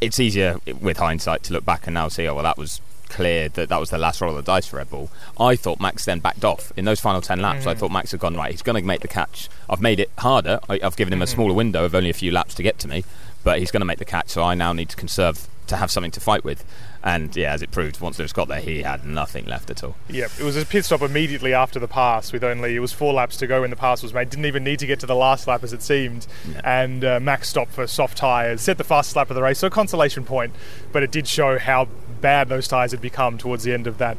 [0.00, 3.48] it's easier with hindsight to look back and now see, oh well, that was clear
[3.50, 5.10] that that was the last roll of the dice for Red Bull.
[5.38, 7.66] I thought Max then backed off in those final ten laps.
[7.66, 7.80] I mm-hmm.
[7.80, 8.52] thought Max had gone right.
[8.52, 9.48] He's going to make the catch.
[9.68, 10.60] I've made it harder.
[10.68, 11.34] I, I've given him a mm-hmm.
[11.34, 13.04] smaller window of only a few laps to get to me,
[13.42, 14.28] but he's going to make the catch.
[14.28, 16.64] So I now need to conserve to have something to fight with.
[17.02, 19.96] And yeah, as it proved, once Lewis got there, he had nothing left at all.
[20.08, 23.12] Yep, it was a pit stop immediately after the pass, with only it was four
[23.12, 24.30] laps to go when the pass was made.
[24.30, 26.26] Didn't even need to get to the last lap as it seemed,
[26.64, 29.68] and uh, Max stopped for soft tyres, set the fastest lap of the race, so
[29.68, 30.54] a consolation point.
[30.92, 31.88] But it did show how
[32.20, 34.16] bad those tyres had become towards the end of that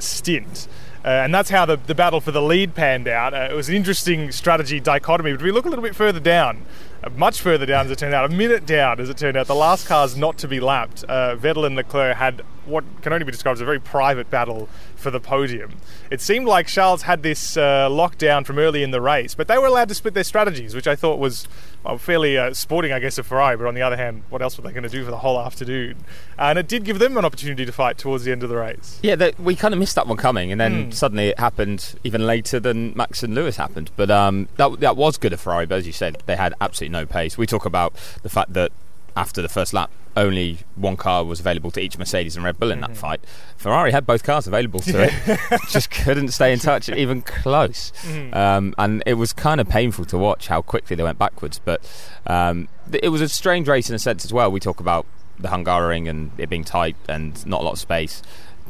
[0.00, 0.68] stint.
[1.04, 3.34] Uh, and that's how the, the battle for the lead panned out.
[3.34, 5.32] Uh, it was an interesting strategy dichotomy.
[5.32, 6.64] But we look a little bit further down,
[7.02, 9.48] uh, much further down as it turned out, a minute down as it turned out,
[9.48, 13.24] the last cars not to be lapped, uh, Vettel and Leclerc had what can only
[13.24, 15.72] be described as a very private battle for the podium.
[16.10, 19.58] It seemed like Charles had this uh, lockdown from early in the race, but they
[19.58, 21.48] were allowed to split their strategies, which I thought was
[21.84, 23.56] well, fairly uh, sporting, I guess, of Ferrari.
[23.56, 25.40] But on the other hand, what else were they going to do for the whole
[25.40, 25.96] afternoon?
[26.38, 29.00] And it did give them an opportunity to fight towards the end of the race.
[29.02, 32.26] Yeah, that, we kind of missed that one coming, and then suddenly it happened even
[32.26, 33.92] later than Max and Lewis happened.
[33.94, 35.66] But um, that that was good of Ferrari.
[35.66, 37.38] But as you said, they had absolutely no pace.
[37.38, 37.94] We talk about
[38.24, 38.72] the fact that
[39.16, 42.72] after the first lap, only one car was available to each Mercedes and Red Bull
[42.72, 43.20] in that fight.
[43.56, 47.92] Ferrari had both cars available to it, just couldn't stay in touch even close.
[48.32, 51.60] Um, and it was kind of painful to watch how quickly they went backwards.
[51.64, 51.80] But
[52.26, 54.50] um, th- it was a strange race in a sense as well.
[54.50, 55.06] We talk about
[55.38, 58.22] the Hungaroring and it being tight and not a lot of space.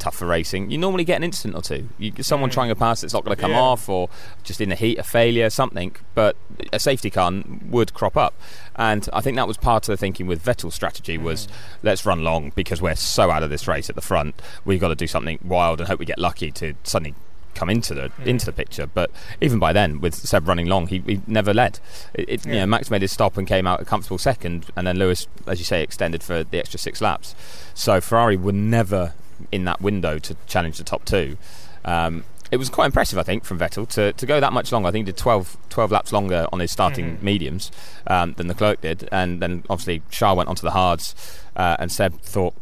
[0.02, 0.68] Tough for racing.
[0.68, 1.88] You normally get an instant or two.
[1.96, 3.60] You, someone trying a pass that's not going to come Yeah.
[3.60, 4.10] off, or
[4.42, 5.94] just in the heat, a failure, something.
[6.16, 6.34] But
[6.72, 7.30] a safety car
[7.70, 8.34] would crop up,
[8.74, 11.46] and I think that was part of the thinking with Vettel's strategy was
[11.84, 14.34] let's run long because we're so out of this race at the front.
[14.64, 17.14] We've got to do something wild and hope we get lucky to suddenly
[17.54, 18.26] come into the mm.
[18.26, 18.88] into the picture.
[18.88, 21.78] But even by then, with Seb running long, he, he never led.
[22.14, 22.52] It, it, yeah.
[22.52, 25.28] You know, Max made his stop and came out a comfortable second, and then Lewis,
[25.46, 27.36] as you say, extended for the extra six laps.
[27.74, 29.14] So Ferrari were never
[29.50, 31.36] in that window to challenge the top two.
[31.84, 34.88] Um, it was quite impressive, I think, from Vettel to, to go that much longer.
[34.88, 37.24] I think he did 12, 12 laps longer on his starting mm-hmm.
[37.24, 37.70] mediums
[38.06, 39.08] um, than Leclerc did.
[39.10, 41.14] And then obviously Charles went onto the hards,
[41.56, 42.54] uh, and Seb thought,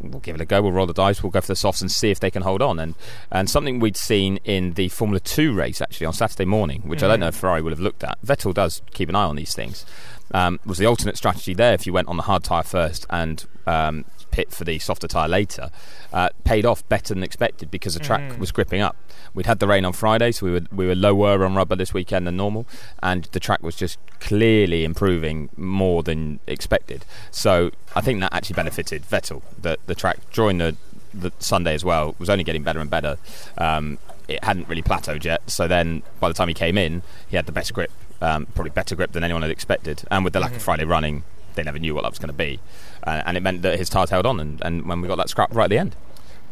[0.00, 0.62] we'll give it a go.
[0.62, 1.22] We'll roll the dice.
[1.22, 2.78] We'll go for the softs and see if they can hold on.
[2.78, 2.94] And
[3.30, 7.04] and something we'd seen in the Formula Two race actually on Saturday morning, which mm.
[7.04, 7.20] I don't mm.
[7.20, 8.18] know if Ferrari would have looked at.
[8.24, 9.86] Vettel does keep an eye on these things.
[10.34, 13.44] Um, was the alternate strategy there if you went on the hard tyre first and
[13.66, 15.70] um, pit for the softer tyre later,
[16.12, 18.38] uh, paid off better than expected because the track mm.
[18.38, 18.96] was gripping up.
[19.34, 21.94] We'd had the rain on Friday, so we were we were lower on rubber this
[21.94, 22.66] weekend than normal,
[23.02, 27.04] and the track was just clearly improving more than expected.
[27.30, 29.42] So I think that actually benefited Vettel.
[29.60, 30.76] That the track during the
[31.14, 33.18] the Sunday as well was only getting better and better.
[33.58, 37.36] Um, it hadn't really plateaued yet, so then by the time he came in, he
[37.36, 37.90] had the best grip,
[38.20, 40.04] um, probably better grip than anyone had expected.
[40.10, 40.56] And with the lack mm-hmm.
[40.56, 42.60] of Friday running, they never knew what that was going to be,
[43.06, 44.40] uh, and it meant that his tyres held on.
[44.40, 45.96] And, and when we got that scrap right at the end.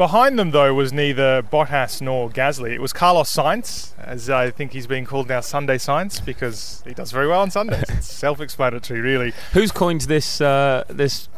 [0.01, 2.71] Behind them, though, was neither Bottas nor Gasly.
[2.71, 6.95] It was Carlos Sainz, as I think he's being called now Sunday Sainz because he
[6.95, 7.85] does very well on Sundays.
[7.87, 9.35] it's self-explanatory, really.
[9.53, 11.29] Who's coined this uh, this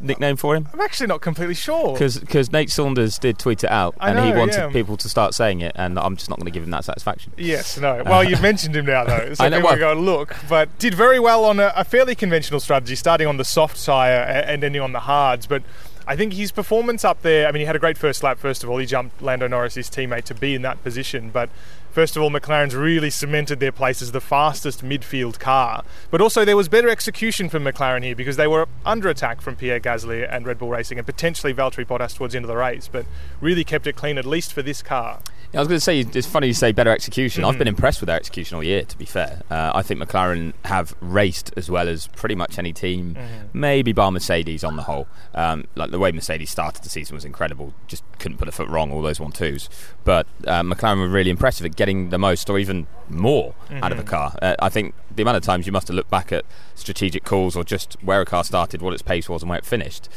[0.00, 0.68] nickname for him?
[0.72, 1.92] I'm actually not completely sure.
[1.98, 4.70] Because Nate Saunders did tweet it out, I and know, he wanted yeah.
[4.70, 7.32] people to start saying it, and I'm just not going to give him that satisfaction.
[7.36, 8.02] Yes, no.
[8.10, 10.34] Well, you've mentioned him now, though, so I know, well, go look.
[10.48, 14.22] But did very well on a, a fairly conventional strategy, starting on the soft tyre
[14.24, 15.62] and ending on the hards, but
[16.10, 18.64] I think his performance up there, I mean, he had a great first lap, first
[18.64, 18.78] of all.
[18.78, 21.30] He jumped Lando Norris, his teammate, to be in that position.
[21.30, 21.50] But
[21.92, 25.84] first of all, McLaren's really cemented their place as the fastest midfield car.
[26.10, 29.56] But also, there was better execution from McLaren here because they were under attack from
[29.56, 32.56] Pierre Gasly and Red Bull Racing and potentially Valtteri Bottas towards the end of the
[32.56, 33.06] race, but
[33.40, 35.20] really kept it clean, at least for this car.
[35.52, 37.42] Yeah, I was going to say, it's funny you say better execution.
[37.42, 37.50] Mm-hmm.
[37.50, 39.42] I've been impressed with their execution all year, to be fair.
[39.50, 43.46] Uh, I think McLaren have raced as well as pretty much any team, mm-hmm.
[43.52, 45.08] maybe bar Mercedes on the whole.
[45.34, 47.74] Um, like the way Mercedes started the season was incredible.
[47.88, 49.68] Just couldn't put a foot wrong, all those one twos.
[50.04, 53.82] But uh, McLaren were really impressive at getting the most or even more mm-hmm.
[53.82, 54.10] out of a mm-hmm.
[54.10, 54.36] car.
[54.40, 56.44] Uh, I think the amount of times you must have looked back at
[56.76, 59.66] strategic calls or just where a car started, what its pace was, and where it
[59.66, 60.08] finished.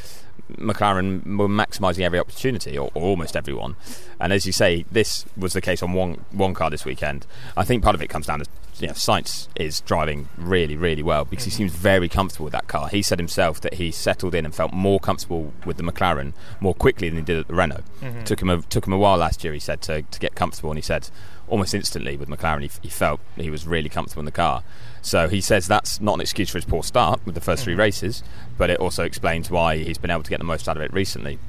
[0.51, 3.75] McLaren were maximising every opportunity, or, or, almost everyone.
[4.19, 7.25] And as you say, this was the case on one one car this weekend.
[7.55, 8.45] I think part of it comes down to
[8.79, 11.57] you know, Sainz is driving really, really well because he mm-hmm.
[11.57, 12.87] seems very comfortable with that car.
[12.87, 16.73] He said himself that he settled in and felt more comfortable with the McLaren more
[16.73, 17.83] quickly than he did at the Renault.
[18.01, 18.23] Mm-hmm.
[18.23, 19.53] Took him a, took him a while last year.
[19.53, 21.09] He said to, to get comfortable, and he said
[21.47, 24.63] almost instantly with McLaren he, he felt he was really comfortable in the car.
[25.01, 27.73] So he says that's not an excuse for his poor start with the 1st three
[27.73, 27.81] mm-hmm.
[27.81, 28.23] races,
[28.57, 30.93] but it also explains why he's been able to get the most out of it
[30.93, 31.39] recently.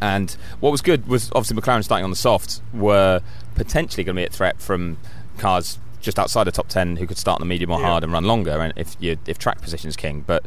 [0.00, 3.20] And what was good was obviously McLaren starting on the soft were
[3.54, 4.98] potentially going to be a threat from
[5.38, 7.86] cars just outside the top 10 who could start on the medium or yeah.
[7.86, 10.44] hard and run longer and if you if track position is king but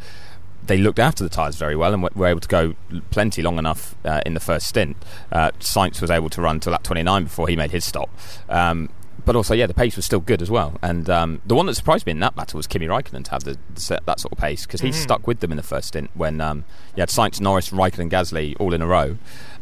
[0.67, 2.75] they looked after the tyres very well and were able to go
[3.09, 4.97] plenty long enough uh, in the first stint.
[5.31, 8.09] Uh, Sainz was able to run to lap 29 before he made his stop.
[8.49, 8.89] Um,
[9.27, 10.79] but also, yeah, the pace was still good as well.
[10.81, 13.43] And um, the one that surprised me in that battle was Kimi Raikkonen to have
[13.43, 15.01] the, the that sort of pace because he mm-hmm.
[15.01, 16.63] stuck with them in the first stint when um,
[16.95, 19.17] you had Sainz, Norris, Raikkonen, Gasly all in a row.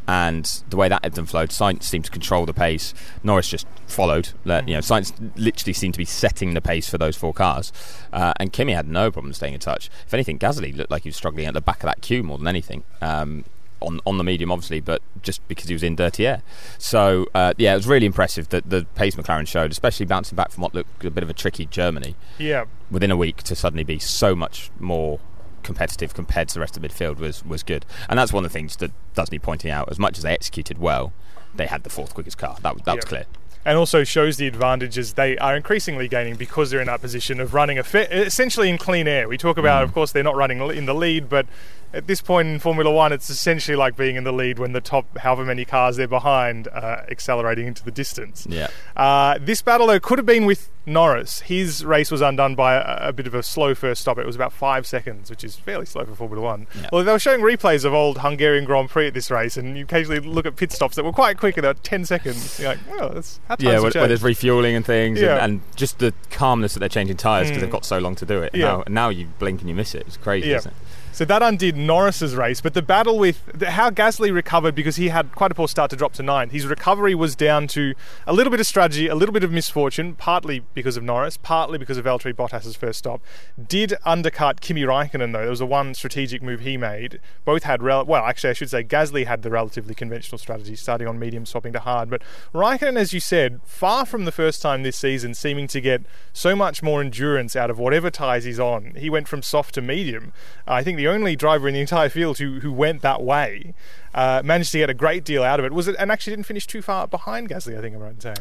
[0.08, 2.93] And the way that ebbed and flowed, Sainz seemed to control the pace.
[3.23, 4.30] Norris just followed.
[4.45, 7.73] You know, Sainz literally seemed to be setting the pace for those four cars.
[8.13, 9.89] Uh, and Kimi had no problem staying in touch.
[10.06, 12.38] If anything, Gasly looked like he was struggling at the back of that queue more
[12.38, 12.84] than anything.
[13.01, 13.45] Um,
[13.85, 16.41] on on the medium, obviously, but just because he was in dirty air.
[16.77, 20.51] So uh, yeah, it was really impressive that the pace McLaren showed, especially bouncing back
[20.51, 22.15] from what looked a bit of a tricky Germany.
[22.37, 25.19] Yeah, within a week to suddenly be so much more
[25.63, 28.51] competitive compared to the rest of the midfield was was good, and that's one of
[28.51, 29.89] the things that does need pointing out.
[29.89, 31.13] As much as they executed well,
[31.53, 32.57] they had the fourth quickest car.
[32.61, 33.25] That was that was clear
[33.65, 37.53] and also shows the advantages they are increasingly gaining because they're in that position of
[37.53, 39.27] running a essentially in clean air.
[39.27, 39.85] We talk about, mm.
[39.85, 41.47] of course, they're not running in the lead, but
[41.95, 44.81] at this point in Formula One, it's essentially like being in the lead when the
[44.81, 48.45] top, however many cars they're behind, are accelerating into the distance.
[48.49, 48.67] Yeah.
[48.97, 51.39] Uh, this battle, though, could have been with Norris.
[51.41, 54.17] His race was undone by a, a, bit of a slow first stop.
[54.17, 56.67] It was about five seconds, which is fairly slow for Formula One.
[56.75, 56.89] Yeah.
[56.91, 59.86] Well, they were showing replays of old Hungarian Grand Prix at this race, and you
[59.86, 62.60] occasionally look at pit stops that were quite quick, and they were 10 seconds.
[62.60, 65.36] You're like, well, that's how Yeah, where, where, there's refueling and things, yeah.
[65.36, 67.62] and, and, just the calmness that they're changing tyres because mm.
[67.62, 68.51] they've got so long to do it.
[68.53, 68.67] And yeah.
[68.67, 70.03] now, now you blink and you miss it.
[70.08, 70.58] It's crazy, yeah.
[70.58, 70.77] isn't it?
[71.15, 75.32] So that undid Norris's race, but the battle with how Gasly recovered because he had
[75.32, 76.51] quite a poor start to drop to ninth.
[76.51, 77.93] His recovery was down to
[78.28, 81.78] a little bit of strategy, a little bit of misfortune, partly because of Norris, partly
[81.78, 83.21] because of Valtteri Bottas's first stop.
[83.65, 85.39] Did undercut Kimi Raikkonen though.
[85.39, 87.21] There was a one strategic move he made.
[87.45, 91.08] Both had rel- well, actually, I should say Gasly had the relatively conventional strategy, starting
[91.08, 92.10] on medium, swapping to hard.
[92.10, 92.23] But
[92.54, 96.01] Raikkonen, as you said, far from the first time this season, seeming to get
[96.34, 98.95] so much more endurance out of whatever tyres he's on.
[98.97, 100.34] He went from soft to medium.
[100.67, 103.73] I think the the only driver in the entire field who, who went that way.
[104.13, 105.73] Uh, managed to get a great deal out of it.
[105.73, 107.77] Was it and actually didn't finish too far behind Gasly?
[107.77, 108.37] I think I'm right in saying.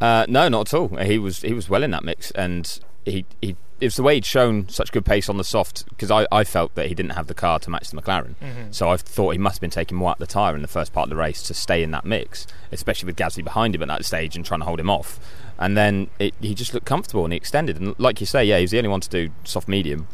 [0.00, 0.88] Uh, no, not at all.
[0.96, 4.14] He was he was well in that mix, and he he it was the way
[4.14, 7.12] he'd shown such good pace on the soft because I, I felt that he didn't
[7.12, 8.34] have the car to match the McLaren.
[8.40, 8.72] Mm-hmm.
[8.72, 10.92] So I thought he must have been taking more out the tyre in the first
[10.92, 13.88] part of the race to stay in that mix, especially with Gasly behind him at
[13.88, 15.18] that stage and trying to hold him off.
[15.58, 17.80] And then it, he just looked comfortable and he extended.
[17.80, 20.06] And like you say, yeah, he was the only one to do soft medium.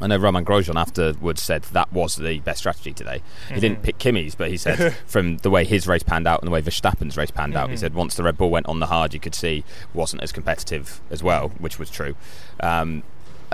[0.00, 3.22] I know Romain Grosjean afterwards said that was the best strategy today.
[3.44, 3.54] Mm-hmm.
[3.54, 3.84] He didn't mm-hmm.
[3.84, 6.60] pick Kimi's, but he said from the way his race panned out and the way
[6.60, 7.62] Verstappen's race panned mm-hmm.
[7.62, 7.80] out, he mm-hmm.
[7.80, 11.00] said once the Red Bull went on the hard, you could see wasn't as competitive
[11.10, 12.16] as well, which was true.
[12.60, 13.04] Um,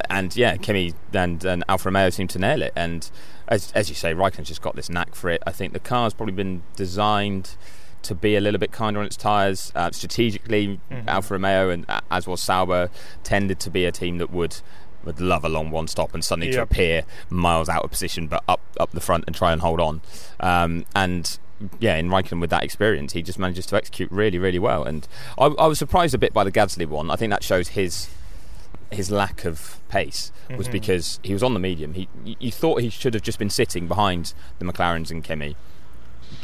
[0.08, 2.72] and yeah, Kimi and, and Alfa Romeo seemed to nail it.
[2.74, 3.10] And
[3.48, 5.42] as, as you say, Raikkonen's just got this knack for it.
[5.46, 7.56] I think the car's probably been designed
[8.02, 9.72] to be a little bit kinder on its tyres.
[9.74, 11.08] Uh, strategically, mm-hmm.
[11.08, 12.88] Alfa Romeo and uh, as was Sauber
[13.24, 14.56] tended to be a team that would
[15.04, 16.56] would love a long one stop and suddenly yep.
[16.56, 19.80] to appear miles out of position, but up up the front and try and hold
[19.80, 20.00] on.
[20.40, 21.38] Um, and
[21.78, 24.84] yeah, in Raikkonen with that experience, he just manages to execute really, really well.
[24.84, 25.06] And
[25.38, 27.10] I, I, was surprised a bit by the Gasly one.
[27.10, 28.08] I think that shows his
[28.90, 30.72] his lack of pace was mm-hmm.
[30.72, 31.94] because he was on the medium.
[31.94, 35.56] He you thought he should have just been sitting behind the McLarens and Kimi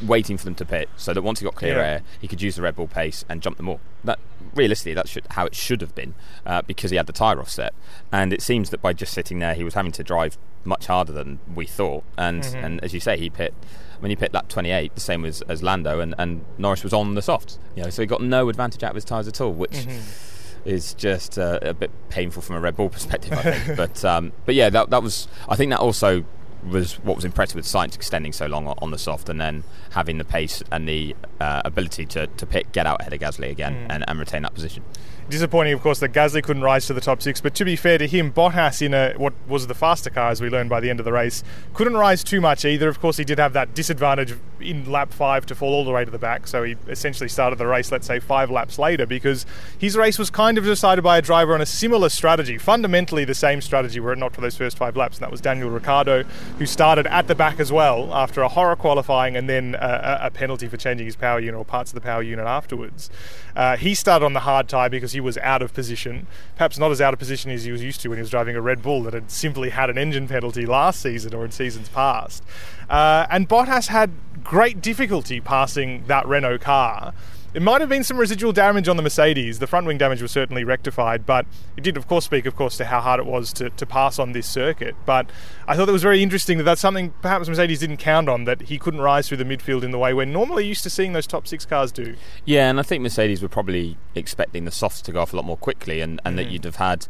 [0.04, 1.84] waiting for them to pit so that once he got clear yeah.
[1.84, 3.80] air, he could use the Red Bull pace and jump them all.
[4.04, 4.18] That
[4.54, 7.74] realistically, that's how it should have been uh, because he had the tyre offset.
[8.12, 11.12] And it seems that by just sitting there, he was having to drive much harder
[11.12, 12.04] than we thought.
[12.16, 12.64] And mm-hmm.
[12.64, 13.54] and as you say, he pit
[14.00, 17.14] when he pit lap 28, the same as, as Lando, and, and Norris was on
[17.14, 17.58] the softs.
[17.74, 19.72] You know, so he got no advantage out of his tyres at all, which.
[19.72, 20.32] Mm-hmm
[20.66, 23.76] is just uh, a bit painful from a Red Bull perspective, I think.
[23.76, 25.28] but um, but yeah, that that was.
[25.48, 26.24] I think that also
[26.68, 30.18] was what was impressive with Sainz extending so long on the soft and then having
[30.18, 33.74] the pace and the uh, ability to, to pick, get out ahead of Gasly again
[33.74, 33.86] mm.
[33.90, 34.82] and, and retain that position.
[35.28, 37.40] Disappointing, of course, that Gasly couldn't rise to the top six.
[37.40, 40.40] But to be fair to him, Bottas in a what was the faster car, as
[40.40, 41.42] we learned by the end of the race,
[41.74, 42.88] couldn't rise too much either.
[42.88, 46.04] Of course, he did have that disadvantage in lap five to fall all the way
[46.04, 46.46] to the back.
[46.46, 50.30] So he essentially started the race, let's say, five laps later, because his race was
[50.30, 54.12] kind of decided by a driver on a similar strategy, fundamentally the same strategy, were
[54.12, 55.16] it not for those first five laps.
[55.16, 56.24] And that was Daniel Ricciardo,
[56.58, 60.30] who started at the back as well after a horror qualifying and then a, a
[60.30, 63.10] penalty for changing his power unit or parts of the power unit afterwards.
[63.54, 66.90] Uh, he started on the hard tyre because he was out of position, perhaps not
[66.90, 68.82] as out of position as he was used to when he was driving a Red
[68.82, 72.42] Bull that had simply had an engine penalty last season or in seasons past.
[72.88, 74.10] Uh, and Bottas had
[74.44, 77.12] great difficulty passing that Renault car.
[77.56, 79.60] It might have been some residual damage on the Mercedes.
[79.60, 82.76] The front wing damage was certainly rectified, but it did, of course, speak, of course,
[82.76, 84.94] to how hard it was to, to pass on this circuit.
[85.06, 85.30] But
[85.66, 88.60] I thought it was very interesting that that's something perhaps Mercedes didn't count on, that
[88.60, 91.26] he couldn't rise through the midfield in the way we're normally used to seeing those
[91.26, 92.16] top six cars do.
[92.44, 95.46] Yeah, and I think Mercedes were probably expecting the softs to go off a lot
[95.46, 96.44] more quickly and, and mm.
[96.44, 97.06] that you'd have had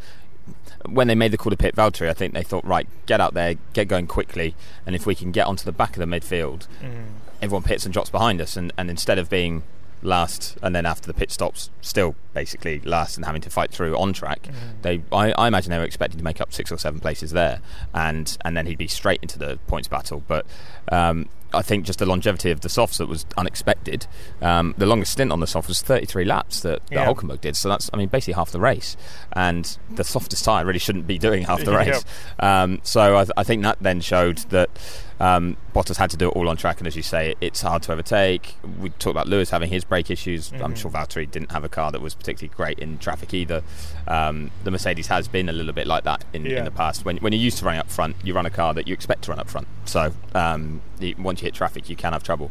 [0.89, 3.35] when they made the call to pit Valtteri, I think they thought, right, get out
[3.35, 4.55] there, get going quickly,
[4.87, 7.07] and if we can get onto the back of the midfield, mm.
[7.43, 9.65] everyone pits and drops behind us, and, and instead of being
[10.03, 13.97] last, and then after the pit stops, still basically last and having to fight through
[13.97, 14.43] on track.
[14.43, 14.83] Mm.
[14.83, 17.61] They, I, I, imagine they were expecting to make up six or seven places there,
[17.95, 20.23] and and then he'd be straight into the points battle.
[20.27, 20.47] But
[20.91, 24.07] um, I think just the longevity of the softs that was unexpected.
[24.43, 27.07] Um, the longest stint on the soft was 33 laps that, that yeah.
[27.07, 28.97] Hulkenberg did, so that's I mean basically half the race.
[29.33, 32.05] And the softest tyre really shouldn't be doing half the race.
[32.39, 32.43] yep.
[32.43, 34.71] um, so I, th- I, think that then showed that
[35.19, 37.83] um, Bottas had to do it all on track, and as you say, it's hard
[37.85, 38.57] to overtake.
[38.79, 40.51] We talked about Lewis having his brake issues.
[40.51, 40.65] Mm-hmm.
[40.65, 43.63] I'm sure Valtteri didn't have a car that was particularly great in traffic either.
[44.07, 46.59] Um, the Mercedes has been a little bit like that in, yeah.
[46.59, 47.05] in, the past.
[47.05, 49.23] When, when you're used to running up front, you run a car that you expect
[49.25, 49.69] to run up front.
[49.87, 52.51] So um, the, once you hit traffic, you can have trouble.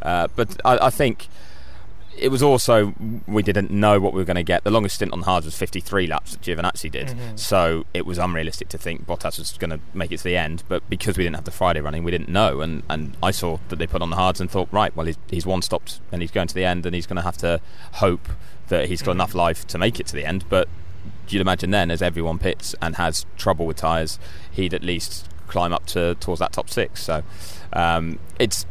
[0.00, 1.28] Uh, but I, I think
[2.18, 2.94] it was also
[3.26, 4.64] we didn't know what we were going to get.
[4.64, 7.36] The longest stint on hards was 53 laps that Giovinazzi did, mm-hmm.
[7.36, 10.62] so it was unrealistic to think Bottas was going to make it to the end.
[10.68, 12.60] But because we didn't have the Friday running, we didn't know.
[12.60, 15.18] And, and I saw that they put on the hards and thought, right, well, he's,
[15.28, 17.60] he's one stopped and he's going to the end, and he's going to have to
[17.92, 18.28] hope
[18.68, 19.18] that he's got mm-hmm.
[19.18, 20.44] enough life to make it to the end.
[20.48, 20.68] But
[21.28, 24.18] you'd imagine then, as everyone pits and has trouble with tyres,
[24.50, 27.02] he'd at least climb up to towards that top six.
[27.02, 27.22] So
[27.72, 28.66] um, it's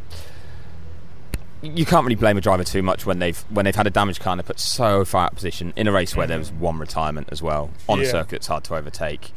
[1.74, 4.20] you can't really blame a driver too much when they've when they've had a damaged
[4.20, 6.52] car and they're put so far out of position in a race where there was
[6.52, 9.32] one retirement as well on a circuit that's hard to overtake.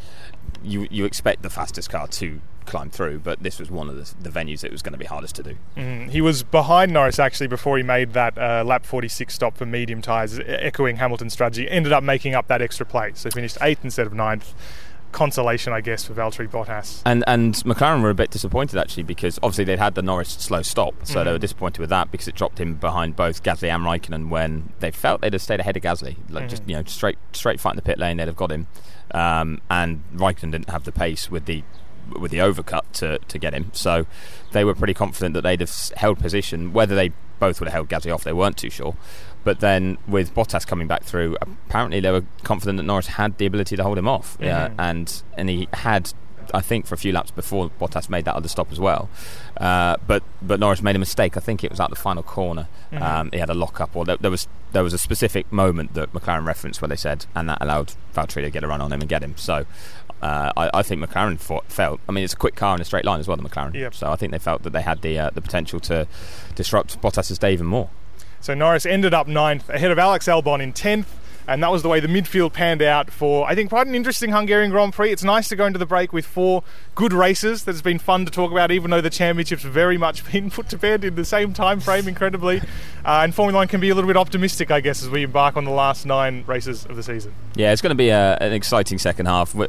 [0.63, 4.13] You you expect the fastest car to climb through, but this was one of the,
[4.21, 5.55] the venues that was going to be hardest to do.
[5.75, 9.65] Mm, He was behind Norris actually before he made that uh, lap 46 stop for
[9.65, 11.67] medium tyres, echoing Hamilton's strategy.
[11.69, 14.53] Ended up making up that extra place, so finished eighth instead of ninth.
[15.11, 17.01] Consolation, I guess, for Valtteri Bottas.
[17.05, 20.61] And and McLaren were a bit disappointed actually because obviously they'd had the Norris slow
[20.61, 23.83] stop, so they were disappointed with that because it dropped him behind both Gasly and
[23.83, 27.17] Raikkonen when they felt they'd have stayed ahead of Gasly, like just you know straight
[27.33, 28.67] straight fight in the pit lane, they'd have got him.
[29.11, 31.63] Um, and Raikkonen didn't have the pace with the
[32.19, 34.05] with the overcut to, to get him, so
[34.51, 36.73] they were pretty confident that they'd have held position.
[36.73, 38.95] Whether they both would have held Gasly off, they weren't too sure.
[39.43, 43.45] But then with Bottas coming back through, apparently they were confident that Norris had the
[43.45, 46.11] ability to hold him off, yeah, and and he had
[46.53, 49.09] I think for a few laps before Bottas made that other stop as well.
[49.57, 51.37] Uh, but but Norris made a mistake.
[51.37, 52.67] I think it was at the final corner.
[52.91, 55.93] Um, he had a lock up, or there, there was there was a specific moment
[55.93, 58.91] that McLaren referenced where they said, and that allowed Valtteri to get a run on
[58.91, 59.35] him and get him.
[59.37, 59.65] So.
[60.21, 62.01] Uh, I, I think McLaren fought, felt.
[62.09, 63.73] I mean, it's a quick car in a straight line as well, the McLaren.
[63.73, 63.93] Yep.
[63.93, 66.07] So I think they felt that they had the uh, the potential to
[66.55, 67.89] disrupt Bottas's day even more.
[68.41, 71.15] So Norris ended up ninth, ahead of Alex Albon in tenth,
[71.49, 74.31] and that was the way the midfield panned out for, I think, quite an interesting
[74.31, 75.11] Hungarian Grand Prix.
[75.11, 76.63] It's nice to go into the break with four
[76.93, 77.63] good races.
[77.63, 80.77] That's been fun to talk about, even though the championship's very much been put to
[80.77, 82.61] bed in the same time frame, incredibly.
[83.05, 85.55] Uh, and Formula One can be a little bit optimistic, I guess, as we embark
[85.55, 87.33] on the last nine races of the season.
[87.55, 89.55] Yeah, it's going to be a, an exciting second half.
[89.55, 89.67] We,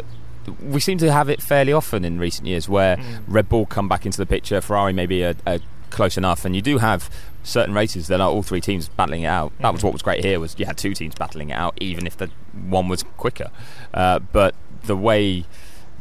[0.61, 2.99] we seem to have it fairly often in recent years where
[3.29, 5.61] Red Bull come back into the picture, Ferrari maybe are, are
[5.91, 7.09] close enough, and you do have
[7.43, 9.53] certain races that are all three teams battling it out.
[9.61, 12.07] That was what was great here was you had two teams battling it out, even
[12.07, 13.51] if the one was quicker.
[13.95, 15.45] Uh, but the way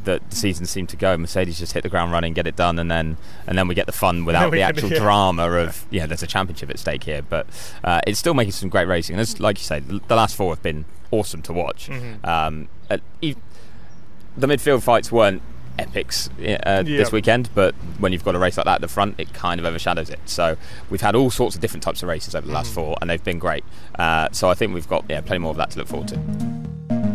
[0.05, 2.79] that the season seemed to go, Mercedes just hit the ground running, get it done,
[2.79, 3.17] and then
[3.47, 4.99] and then we get the fun without the can- actual yeah.
[4.99, 7.21] drama of yeah, there's a championship at stake here.
[7.21, 7.47] But
[7.83, 10.53] uh, it's still making some great racing, and as, like you say, the, last four
[10.53, 11.89] have been awesome to watch.
[12.23, 13.35] Um, uh, e-
[14.37, 15.41] the midfield fights weren't
[15.79, 19.15] epics uh, this weekend, but when you've got a race like that at the front,
[19.19, 20.19] it kind of overshadows it.
[20.25, 20.57] So
[20.89, 23.23] we've had all sorts of different types of races over the last four, and they've
[23.23, 23.63] been great.
[23.97, 26.15] Uh, so I think we've got yeah, plenty more of that to look forward to.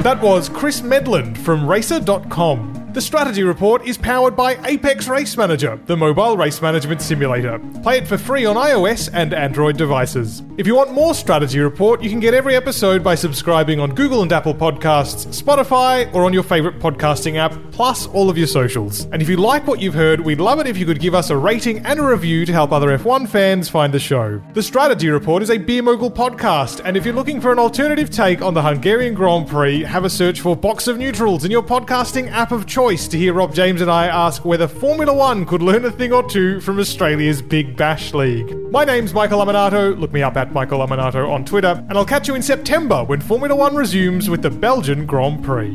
[0.03, 2.84] That was Chris Medland from Racer.com.
[2.95, 7.59] The strategy report is powered by Apex Race Manager, the mobile race management simulator.
[7.83, 10.45] Play it for free on iOS and Android devices.
[10.59, 14.23] If you want more strategy report, you can get every episode by subscribing on Google
[14.23, 19.07] and Apple Podcasts, Spotify, or on your favorite podcasting app, plus all of your socials.
[19.07, 21.31] And if you like what you've heard, we'd love it if you could give us
[21.31, 24.41] a rating and a review to help other F1 fans find the show.
[24.53, 28.11] The strategy report is a Beer Mogul podcast, and if you're looking for an alternative
[28.11, 31.65] take on the Hungarian Grand Prix, have a search for Box of Neutrals in your
[31.65, 35.87] podcasting app of to hear Rob James and I ask whether Formula One could learn
[35.87, 38.55] a thing or two from Australia's Big Bash League.
[38.71, 39.99] My name's Michael Lamonato.
[39.99, 43.23] Look me up at Michael Lamonato on Twitter, and I'll catch you in September when
[43.23, 45.75] Formula One resumes with the Belgian Grand Prix.